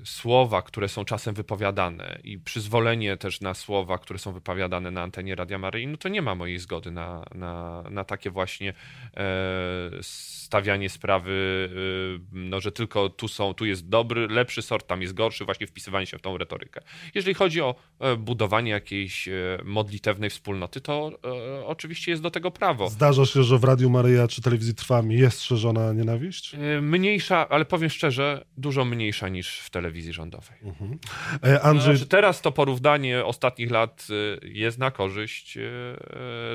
y, 0.03 0.05
słowa, 0.05 0.61
które 0.61 0.89
są 0.89 1.05
czasem 1.05 1.35
wypowiadane 1.35 2.19
i 2.23 2.39
przyzwolenie 2.39 3.17
też 3.17 3.41
na 3.41 3.53
słowa, 3.53 3.97
które 3.97 4.19
są 4.19 4.33
wypowiadane 4.33 4.91
na 4.91 5.01
antenie 5.01 5.35
Radia 5.35 5.57
Maryi, 5.57 5.87
no 5.87 5.97
to 5.97 6.09
nie 6.09 6.21
ma 6.21 6.35
mojej 6.35 6.59
zgody 6.59 6.91
na, 6.91 7.25
na, 7.35 7.83
na 7.91 8.03
takie 8.03 8.31
właśnie 8.31 8.69
y, 8.69 9.13
stawianie 10.01 10.89
sprawy, 10.89 11.31
y, 11.31 12.19
no, 12.31 12.59
że 12.61 12.71
tylko 12.71 13.09
tu 13.09 13.27
są, 13.27 13.53
tu 13.53 13.65
jest 13.65 13.89
dobry, 13.89 14.27
lepszy 14.27 14.61
sort, 14.61 14.87
tam 14.87 15.01
jest 15.01 15.13
gorszy, 15.13 15.45
właśnie 15.45 15.67
wpisywanie 15.67 16.05
się 16.05 16.17
w 16.17 16.21
tą 16.21 16.37
retorykę. 16.37 16.81
Jeżeli 17.15 17.33
chodzi 17.33 17.61
o 17.61 17.75
e, 17.99 18.15
budowanie 18.15 18.71
jakiejś 18.71 19.27
e, 19.27 19.31
modlitewnej 19.63 20.29
wspólnoty, 20.29 20.81
to 20.81 21.11
oczywiście 21.65 22.11
jest 22.11 22.23
do 22.23 22.31
tego 22.31 22.51
prawo. 22.51 22.89
Zdarza 22.89 23.25
się, 23.25 23.43
że 23.43 23.57
w 23.57 23.63
Radiu 23.63 23.89
Maryja 23.89 24.27
czy 24.27 24.41
telewizji 24.41 24.75
Trwami 24.75 25.17
jest 25.17 25.43
szerzona 25.43 25.93
nienawiść? 25.93 26.55
Mniejsza, 27.19 27.49
ale 27.49 27.65
powiem 27.65 27.89
szczerze, 27.89 28.45
dużo 28.57 28.85
mniejsza 28.85 29.29
niż 29.29 29.59
w 29.59 29.69
telewizji 29.69 30.13
rządowej. 30.13 30.57
Mhm. 30.61 30.99
Andrzej... 31.61 31.95
Znaczy 31.95 32.09
teraz 32.09 32.41
to 32.41 32.51
porównanie 32.51 33.25
ostatnich 33.25 33.71
lat 33.71 34.07
jest 34.43 34.77
na 34.77 34.91
korzyść 34.91 35.57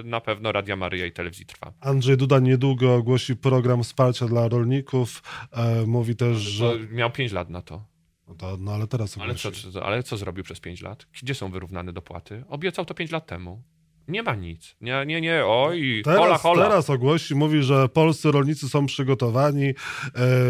na 0.04 0.20
pewno 0.20 0.52
Radia 0.52 0.76
Maryja 0.76 1.06
i 1.06 1.12
telewizji 1.12 1.46
Trwa. 1.46 1.72
Andrzej 1.80 2.16
Duda 2.16 2.38
niedługo 2.38 2.94
ogłosi 2.94 3.36
program 3.36 3.82
wsparcia 3.82 4.26
dla 4.26 4.48
rolników. 4.48 5.22
E, 5.52 5.86
mówi 5.86 6.16
też, 6.16 6.36
że... 6.38 6.78
Miał 6.90 7.10
5 7.10 7.32
lat 7.32 7.50
na 7.50 7.62
to. 7.62 7.84
No, 8.28 8.34
to, 8.34 8.56
no 8.60 8.72
ale 8.72 8.86
teraz... 8.86 9.18
Ale 9.18 9.34
co, 9.34 9.50
ale 9.82 10.02
co 10.02 10.16
zrobił 10.16 10.44
przez 10.44 10.60
5 10.60 10.82
lat? 10.82 11.06
Gdzie 11.22 11.34
są 11.34 11.50
wyrównane 11.50 11.92
dopłaty? 11.92 12.44
Obiecał 12.48 12.84
to 12.84 12.94
5 12.94 13.10
lat 13.10 13.26
temu. 13.26 13.62
Nie 14.08 14.22
ma 14.22 14.34
nic. 14.34 14.76
Nie, 14.80 15.06
nie, 15.06 15.20
nie, 15.20 15.46
oj, 15.46 16.02
teraz, 16.04 16.20
hola, 16.20 16.38
hola. 16.38 16.68
Teraz 16.68 16.90
ogłosi, 16.90 17.34
mówi, 17.34 17.62
że 17.62 17.88
polscy 17.88 18.32
rolnicy 18.32 18.68
są 18.68 18.86
przygotowani, 18.86 19.66
e, 19.66 19.74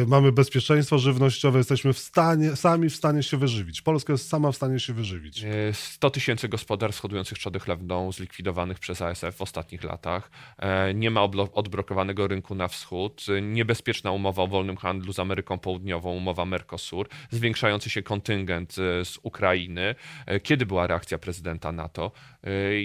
mamy 0.06 0.32
bezpieczeństwo 0.32 0.98
żywnościowe, 0.98 1.58
jesteśmy 1.58 1.92
w 1.92 1.98
stanie, 1.98 2.56
sami 2.56 2.90
w 2.90 2.96
stanie 2.96 3.22
się 3.22 3.36
wyżywić. 3.36 3.82
Polska 3.82 4.12
jest 4.12 4.28
sama 4.28 4.52
w 4.52 4.56
stanie 4.56 4.80
się 4.80 4.92
wyżywić. 4.92 5.44
100 5.72 6.08
e, 6.08 6.10
tysięcy 6.10 6.48
gospodarstw 6.48 7.02
hodujących 7.02 7.38
trzody 7.38 7.60
chlewną 7.60 8.12
zlikwidowanych 8.12 8.78
przez 8.78 9.02
ASF 9.02 9.36
w 9.36 9.42
ostatnich 9.42 9.84
latach. 9.84 10.30
E, 10.58 10.94
nie 10.94 11.10
ma 11.10 11.22
odblokowanego 11.52 12.28
rynku 12.28 12.54
na 12.54 12.68
wschód. 12.68 13.26
Niebezpieczna 13.42 14.10
umowa 14.10 14.42
o 14.42 14.46
wolnym 14.46 14.76
handlu 14.76 15.12
z 15.12 15.18
Ameryką 15.18 15.58
Południową, 15.58 16.10
umowa 16.10 16.44
Mercosur. 16.44 17.08
Zwiększający 17.30 17.90
się 17.90 18.02
kontyngent 18.02 18.74
z 19.04 19.18
Ukrainy. 19.22 19.94
Kiedy 20.42 20.66
była 20.66 20.86
reakcja 20.86 21.18
prezydenta 21.18 21.72
na 21.72 21.88
to? 21.88 22.12
E, 22.44 22.82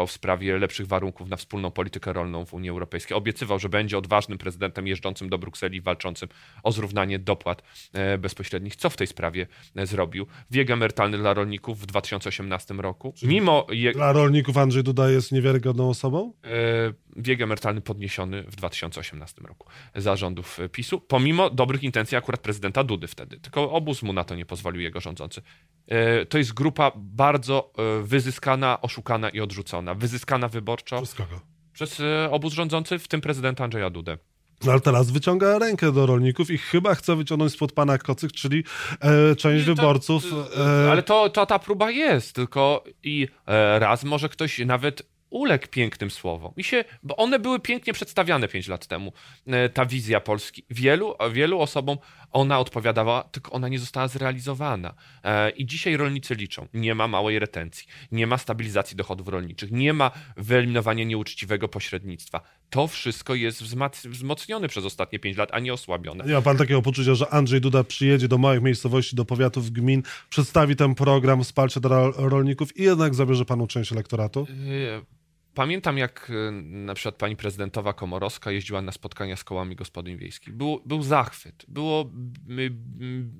jak 0.00 0.04
zadziałał 0.04 0.06
w 0.06 0.12
sprawie 0.12 0.58
lepszych 0.58 0.86
warunków 0.86 1.28
na 1.28 1.36
wspólną 1.36 1.70
politykę 1.70 2.12
rolną 2.12 2.44
w 2.44 2.54
Unii 2.54 2.70
Europejskiej. 2.70 3.16
Obiecywał, 3.16 3.58
że 3.58 3.68
będzie 3.68 3.98
odważnym 3.98 4.38
prezydentem 4.38 4.86
jeżdżącym 4.86 5.28
do 5.28 5.38
Brukseli, 5.38 5.80
walczącym 5.80 6.28
o 6.62 6.72
zrównanie 6.72 7.18
dopłat 7.18 7.62
e, 7.92 8.18
bezpośrednich. 8.18 8.76
Co 8.76 8.90
w 8.90 8.96
tej 8.96 9.06
sprawie 9.06 9.46
e, 9.76 9.86
zrobił? 9.86 10.26
Wiek 10.50 10.70
emerytalny 10.70 11.18
dla 11.18 11.34
rolników 11.34 11.80
w 11.80 11.86
2018 11.86 12.74
roku. 12.74 13.12
Czyli 13.16 13.34
Mimo 13.34 13.66
je... 13.70 13.92
Dla 13.92 14.12
rolników 14.12 14.56
Andrzej 14.56 14.82
Duda 14.82 15.10
jest 15.10 15.32
niewiarygodną 15.32 15.88
osobą? 15.88 16.32
E 16.44 17.09
wiek 17.16 17.40
emerytalny 17.40 17.80
podniesiony 17.80 18.42
w 18.42 18.56
2018 18.56 19.42
roku 19.42 19.68
zarządów 19.94 20.58
PiSu, 20.72 21.00
pomimo 21.00 21.50
dobrych 21.50 21.82
intencji 21.82 22.16
akurat 22.16 22.40
prezydenta 22.40 22.84
Dudy 22.84 23.06
wtedy. 23.06 23.40
Tylko 23.40 23.72
obóz 23.72 24.02
mu 24.02 24.12
na 24.12 24.24
to 24.24 24.34
nie 24.34 24.46
pozwolił 24.46 24.82
jego 24.82 25.00
rządzący. 25.00 25.42
E, 25.86 26.26
to 26.26 26.38
jest 26.38 26.52
grupa 26.52 26.92
bardzo 26.96 27.72
e, 27.78 28.02
wyzyskana, 28.02 28.80
oszukana 28.80 29.28
i 29.28 29.40
odrzucona. 29.40 29.94
Wyzyskana 29.94 30.48
wyborczo. 30.48 30.96
Przez 30.96 31.14
kogo? 31.14 31.40
Przez 31.72 32.00
e, 32.00 32.30
obóz 32.30 32.52
rządzący, 32.52 32.98
w 32.98 33.08
tym 33.08 33.20
prezydenta 33.20 33.64
Andrzeja 33.64 33.90
Dudę. 33.90 34.18
No 34.64 34.72
ale 34.72 34.80
teraz 34.80 35.10
wyciąga 35.10 35.58
rękę 35.58 35.92
do 35.92 36.06
rolników 36.06 36.50
i 36.50 36.58
chyba 36.58 36.94
chce 36.94 37.16
wyciągnąć 37.16 37.52
spod 37.52 37.72
pana 37.72 37.98
kocyk, 37.98 38.32
czyli 38.32 38.64
e, 39.00 39.36
część 39.36 39.66
to, 39.66 39.74
wyborców. 39.74 40.24
E... 40.56 40.90
Ale 40.90 41.02
to, 41.02 41.30
to 41.30 41.46
ta 41.46 41.58
próba 41.58 41.90
jest, 41.90 42.32
tylko 42.32 42.84
i 43.02 43.28
e, 43.46 43.78
raz 43.78 44.04
może 44.04 44.28
ktoś 44.28 44.58
nawet 44.58 45.02
uległ 45.30 45.66
pięknym 45.68 46.10
słowom. 46.10 46.52
I 46.56 46.64
się, 46.64 46.84
bo 47.02 47.16
one 47.16 47.38
były 47.38 47.60
pięknie 47.60 47.92
przedstawiane 47.92 48.48
pięć 48.48 48.68
lat 48.68 48.86
temu. 48.86 49.12
E, 49.46 49.68
ta 49.68 49.86
wizja 49.86 50.20
Polski. 50.20 50.64
Wielu, 50.70 51.14
wielu 51.32 51.60
osobom 51.60 51.98
ona 52.32 52.58
odpowiadała, 52.58 53.22
tylko 53.22 53.52
ona 53.52 53.68
nie 53.68 53.78
została 53.78 54.08
zrealizowana. 54.08 54.94
E, 55.24 55.50
I 55.50 55.66
dzisiaj 55.66 55.96
rolnicy 55.96 56.34
liczą. 56.34 56.66
Nie 56.74 56.94
ma 56.94 57.08
małej 57.08 57.38
retencji, 57.38 57.86
nie 58.12 58.26
ma 58.26 58.38
stabilizacji 58.38 58.96
dochodów 58.96 59.28
rolniczych, 59.28 59.72
nie 59.72 59.92
ma 59.92 60.10
wyeliminowania 60.36 61.04
nieuczciwego 61.04 61.68
pośrednictwa. 61.68 62.40
To 62.70 62.86
wszystko 62.86 63.34
jest 63.34 63.62
wzmocnione 64.06 64.68
przez 64.68 64.84
ostatnie 64.84 65.18
pięć 65.18 65.36
lat, 65.36 65.48
a 65.52 65.58
nie 65.58 65.72
osłabione. 65.72 66.24
Nie 66.24 66.32
ma 66.32 66.42
pan 66.42 66.56
takiego 66.56 66.82
poczucia, 66.82 67.14
że 67.14 67.28
Andrzej 67.28 67.60
Duda 67.60 67.84
przyjedzie 67.84 68.28
do 68.28 68.38
małych 68.38 68.62
miejscowości, 68.62 69.16
do 69.16 69.24
powiatów, 69.24 69.70
gmin, 69.70 70.02
przedstawi 70.28 70.76
ten 70.76 70.94
program 70.94 71.44
wsparcia 71.44 71.80
dla 71.80 72.10
rolników 72.16 72.76
i 72.76 72.82
jednak 72.82 73.14
zabierze 73.14 73.44
panu 73.44 73.66
część 73.66 73.92
elektoratu? 73.92 74.46
E, 74.50 75.19
Pamiętam, 75.54 75.98
jak 75.98 76.30
e, 76.48 76.50
na 76.62 76.94
przykład 76.94 77.14
pani 77.14 77.36
prezydentowa 77.36 77.92
Komorowska 77.92 78.50
jeździła 78.50 78.82
na 78.82 78.92
spotkania 78.92 79.36
z 79.36 79.44
kołami 79.44 79.76
gospodyń 79.76 80.16
wiejskich. 80.16 80.54
Był, 80.54 80.82
był 80.86 81.02
zachwyt, 81.02 81.64
było 81.68 82.10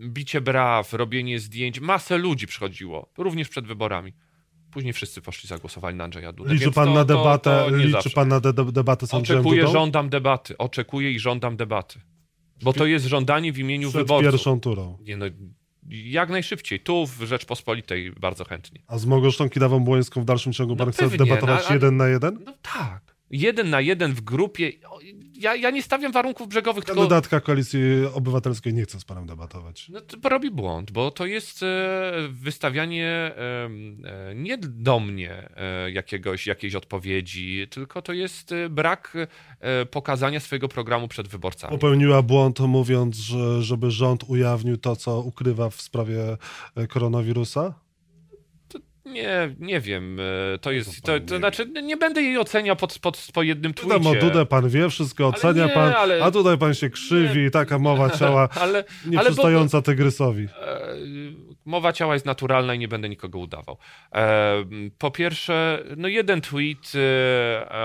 bicie 0.08 0.40
braw, 0.40 0.92
robienie 0.92 1.38
zdjęć. 1.38 1.80
Masę 1.80 2.18
ludzi 2.18 2.46
przychodziło, 2.46 3.12
również 3.18 3.48
przed 3.48 3.66
wyborami. 3.66 4.12
Później 4.70 4.92
wszyscy 4.92 5.20
poszli, 5.22 5.48
zagłosowali 5.48 5.96
na 5.96 6.04
Andrzeja 6.04 6.32
Dudę. 6.32 6.54
Liczy 6.54 6.72
pan 6.72 6.88
to, 6.88 6.94
na 6.94 7.04
debatę, 7.04 7.64
to, 7.64 7.70
to 7.70 7.76
liczy 7.76 8.10
pan 8.10 8.28
na 8.28 8.40
de 8.40 8.52
debatę 8.52 9.06
z 9.06 9.14
Andrzejem 9.14 9.40
Oczekuję, 9.40 9.62
Dudą? 9.62 9.72
żądam 9.72 10.08
debaty. 10.08 10.58
Oczekuję 10.58 11.12
i 11.12 11.18
żądam 11.18 11.56
debaty. 11.56 12.00
Bo 12.62 12.72
to 12.72 12.86
jest 12.86 13.06
żądanie 13.06 13.52
w 13.52 13.58
imieniu 13.58 13.88
Przed 13.88 14.02
wyborców. 14.02 14.32
pierwszą 14.32 14.60
turą. 14.60 14.98
Nie, 15.00 15.16
no, 15.16 15.26
jak 15.88 16.30
najszybciej, 16.30 16.80
tu 16.80 17.06
w 17.06 17.22
Rzeczpospolitej 17.22 18.12
bardzo 18.12 18.44
chętnie. 18.44 18.80
A 18.86 18.98
z 18.98 19.06
Małgorzatą 19.06 19.48
Kidawą-Błońską 19.48 20.20
w 20.20 20.24
dalszym 20.24 20.52
ciągu 20.52 20.74
no 20.74 20.84
pan 20.84 20.92
chce 20.92 21.08
debatować 21.08 21.68
no, 21.68 21.74
jeden 21.74 21.96
na 21.96 22.08
jeden? 22.08 22.38
No 22.44 22.54
tak. 22.62 23.09
Jeden 23.30 23.70
na 23.70 23.80
jeden 23.80 24.14
w 24.14 24.20
grupie 24.20 24.72
ja, 25.40 25.56
ja 25.56 25.70
nie 25.70 25.82
stawiam 25.82 26.12
warunków 26.12 26.48
brzegowych. 26.48 26.84
Kandydatka 26.84 27.30
tylko... 27.30 27.46
Koalicji 27.46 27.80
Obywatelskiej 28.14 28.74
nie 28.74 28.82
chce 28.82 29.00
z 29.00 29.04
panem 29.04 29.26
debatować. 29.26 29.88
No 29.88 30.00
to 30.00 30.28
robi 30.28 30.50
błąd, 30.50 30.90
bo 30.90 31.10
to 31.10 31.26
jest 31.26 31.62
e, 31.62 32.12
wystawianie 32.30 33.06
e, 33.06 33.70
nie 34.34 34.58
do 34.58 35.00
mnie 35.00 35.48
e, 35.56 35.90
jakiegoś, 35.90 36.46
jakiejś 36.46 36.74
odpowiedzi, 36.74 37.66
tylko 37.70 38.02
to 38.02 38.12
jest 38.12 38.54
brak 38.70 39.16
pokazania 39.90 40.40
swojego 40.40 40.68
programu 40.68 41.08
przed 41.08 41.28
wyborcami. 41.28 41.70
Popełniła 41.70 42.22
błąd 42.22 42.60
mówiąc, 42.60 43.16
że, 43.16 43.62
żeby 43.62 43.90
rząd 43.90 44.24
ujawnił 44.28 44.76
to, 44.76 44.96
co 44.96 45.20
ukrywa 45.20 45.70
w 45.70 45.80
sprawie 45.80 46.36
koronawirusa? 46.88 47.74
Nie, 49.12 49.54
nie 49.58 49.80
wiem. 49.80 50.18
E, 50.54 50.58
to 50.58 50.70
jest. 50.72 51.02
To, 51.02 51.20
to 51.20 51.38
znaczy, 51.38 51.66
nie 51.82 51.96
będę 51.96 52.22
jej 52.22 52.38
oceniał 52.38 52.76
pod, 52.76 52.98
pod, 52.98 53.28
po 53.34 53.42
jednym 53.42 53.74
tweetie. 53.74 53.92
Wiadomo, 53.94 54.20
Dudę 54.20 54.46
pan 54.46 54.68
wie, 54.68 54.90
wszystko 54.90 55.26
ocenia 55.26 55.66
nie, 55.66 55.72
pan, 55.72 55.92
ale... 55.92 56.24
a 56.24 56.30
tutaj 56.30 56.58
pan 56.58 56.74
się 56.74 56.90
krzywi, 56.90 57.42
nie. 57.42 57.50
taka 57.50 57.78
mowa 57.78 58.10
ciała 58.10 58.48
ale, 58.60 58.84
nieprzystająca 59.06 59.76
ale 59.78 59.82
bo, 59.82 59.86
tygrysowi. 59.86 60.48
E, 61.66 61.70
mowa 61.70 61.92
ciała 61.92 62.14
jest 62.14 62.26
naturalna 62.26 62.74
i 62.74 62.78
nie 62.78 62.88
będę 62.88 63.08
nikogo 63.08 63.38
udawał. 63.38 63.76
E, 64.14 64.64
po 64.98 65.10
pierwsze, 65.10 65.84
no 65.96 66.08
jeden 66.08 66.40
tweet, 66.40 66.92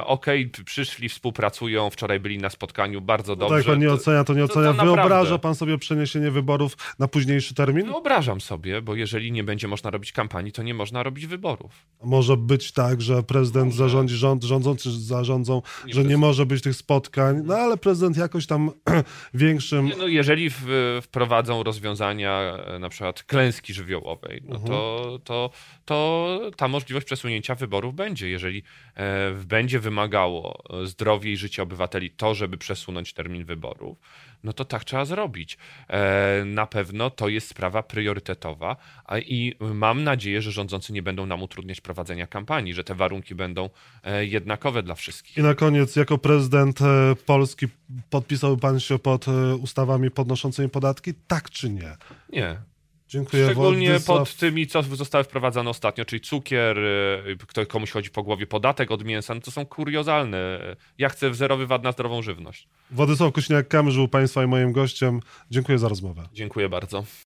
okej, 0.05 0.50
okay, 0.51 0.63
przyszli, 0.65 1.10
współpracują, 1.10 1.89
wczoraj 1.89 2.20
byli 2.20 2.38
na 2.38 2.50
spotkaniu, 2.50 3.01
bardzo 3.01 3.34
no 3.34 3.36
dobrze. 3.36 3.58
Tak, 3.58 3.65
pan 3.65 3.79
nie 3.79 3.91
ocenia, 3.91 4.24
to 4.24 4.34
nie 4.34 4.44
ocenia. 4.44 4.74
To, 4.74 4.79
to 4.79 4.86
Wyobraża 4.86 5.38
pan 5.38 5.55
sobie 5.55 5.77
przeniesienie 5.77 6.32
wyborów 6.32 6.96
na 7.00 7.08
późniejszy 7.08 7.53
termin? 7.53 7.86
Wyobrażam 7.86 8.41
sobie, 8.41 8.82
bo 8.82 8.96
jeżeli 8.96 9.32
nie 9.32 9.44
będzie 9.44 9.67
można 9.67 9.89
robić 9.89 10.12
kampanii, 10.12 10.51
to 10.51 10.63
nie 10.63 10.74
można 10.74 11.03
robić 11.03 11.27
wyborów. 11.27 11.72
Może 12.03 12.38
być 12.38 12.72
tak, 12.72 13.01
że 13.01 13.24
prezydent 13.24 13.65
może. 13.65 13.77
zarządzi, 13.77 14.15
rząd, 14.15 14.44
rządzący 14.44 14.91
zarządzą, 14.91 15.62
nie 15.86 15.94
że 15.94 16.03
nie 16.03 16.17
może 16.17 16.46
być 16.46 16.63
tych 16.63 16.75
spotkań, 16.75 17.41
no 17.46 17.55
ale 17.55 17.77
prezydent 17.77 18.17
jakoś 18.17 18.48
tam 18.48 18.72
większym... 19.34 19.86
Nie, 19.86 19.96
no 19.96 20.08
jeżeli 20.08 20.50
w, 20.50 20.65
wprowadzą 21.01 21.63
rozwiązania 21.63 22.57
e, 22.66 22.79
na 22.79 22.90
przykład 22.90 23.24
klęski 23.24 23.65
żywiołowej, 23.74 24.42
no 24.46 24.56
mhm. 24.56 24.68
to, 24.72 25.20
to, 25.24 25.50
to 25.86 26.40
ta 26.58 26.68
możliwość 26.68 27.06
przesunięcia 27.06 27.56
wyborów 27.56 27.96
będzie. 27.96 28.30
Jeżeli 28.30 28.64
e, 28.96 29.32
będzie 29.32 29.80
wymagało 29.80 30.64
zdrowie 30.84 31.32
i 31.32 31.38
życie 31.38 31.64
obywateli 31.64 32.12
to, 32.12 32.36
żeby 32.36 32.58
przesunąć 32.58 33.14
termin 33.14 33.46
wyborów, 33.46 33.98
no 34.44 34.54
to 34.54 34.66
tak 34.66 34.84
trzeba 34.84 35.06
zrobić. 35.06 35.58
E, 35.90 36.44
na 36.46 36.68
pewno 36.68 37.10
to 37.10 37.30
jest 37.30 37.48
sprawa 37.48 37.84
priorytetowa 37.84 38.75
i 39.20 39.56
mam 39.60 40.04
nadzieję, 40.04 40.42
że 40.42 40.51
rządzący 40.51 40.94
nie 40.94 41.04
będą 41.04 41.25
nam 41.25 41.44
utrudniać 41.44 41.82
prowadzenia 41.82 42.28
kampanii, 42.28 42.74
że 42.74 42.84
te 42.84 42.96
warunki 42.96 43.36
będą 43.36 43.70
e, 44.04 44.25
jednakowe 44.25 44.84
dla 44.84 44.96
wszystkich. 44.96 45.38
I 45.38 45.42
na 45.42 45.54
koniec, 45.54 45.96
jako 45.96 46.18
prezydent 46.18 46.82
e, 46.82 47.16
Polski 47.25 47.68
podpisał 48.10 48.58
pan 48.58 48.80
się 48.80 49.00
pod 49.00 49.28
e, 49.28 49.56
ustawami 49.56 50.12
podnoszącymi 50.12 50.70
podatki, 50.70 51.14
tak 51.28 51.50
czy 51.50 51.70
nie? 51.70 51.98
Nie. 52.30 52.58
Dziękuję 53.07 53.46
Szczególnie 53.46 53.87
Władysław. 53.89 54.20
pod 54.20 54.35
tymi, 54.35 54.68
co 54.68 54.83
zostały 54.83 55.24
wprowadzone 55.24 55.70
ostatnio, 55.70 56.05
czyli 56.05 56.22
cukier, 56.22 56.77
y, 56.77 57.37
kto 57.48 57.65
komuś 57.65 57.91
chodzi 57.91 58.09
po 58.09 58.24
głowie, 58.24 58.48
podatek 58.48 58.91
od 58.91 59.03
mięsa, 59.03 59.35
no 59.35 59.41
to 59.41 59.51
są 59.51 59.65
kuriozalne. 59.65 60.59
Ja 60.98 61.09
chcę 61.09 61.29
wzerowy 61.29 61.68
VAT 61.68 61.83
na 61.83 61.91
zdrową 61.91 62.22
żywność. 62.22 62.68
Władysław 62.91 63.33
Kośniak-Kamysz 63.33 63.96
był 63.96 64.07
Państwa 64.07 64.44
i 64.44 64.48
moim 64.48 64.72
gościem. 64.72 65.20
Dziękuję 65.51 65.77
za 65.77 65.87
rozmowę. 65.87 66.24
Dziękuję 66.33 66.70
bardzo. 66.70 67.03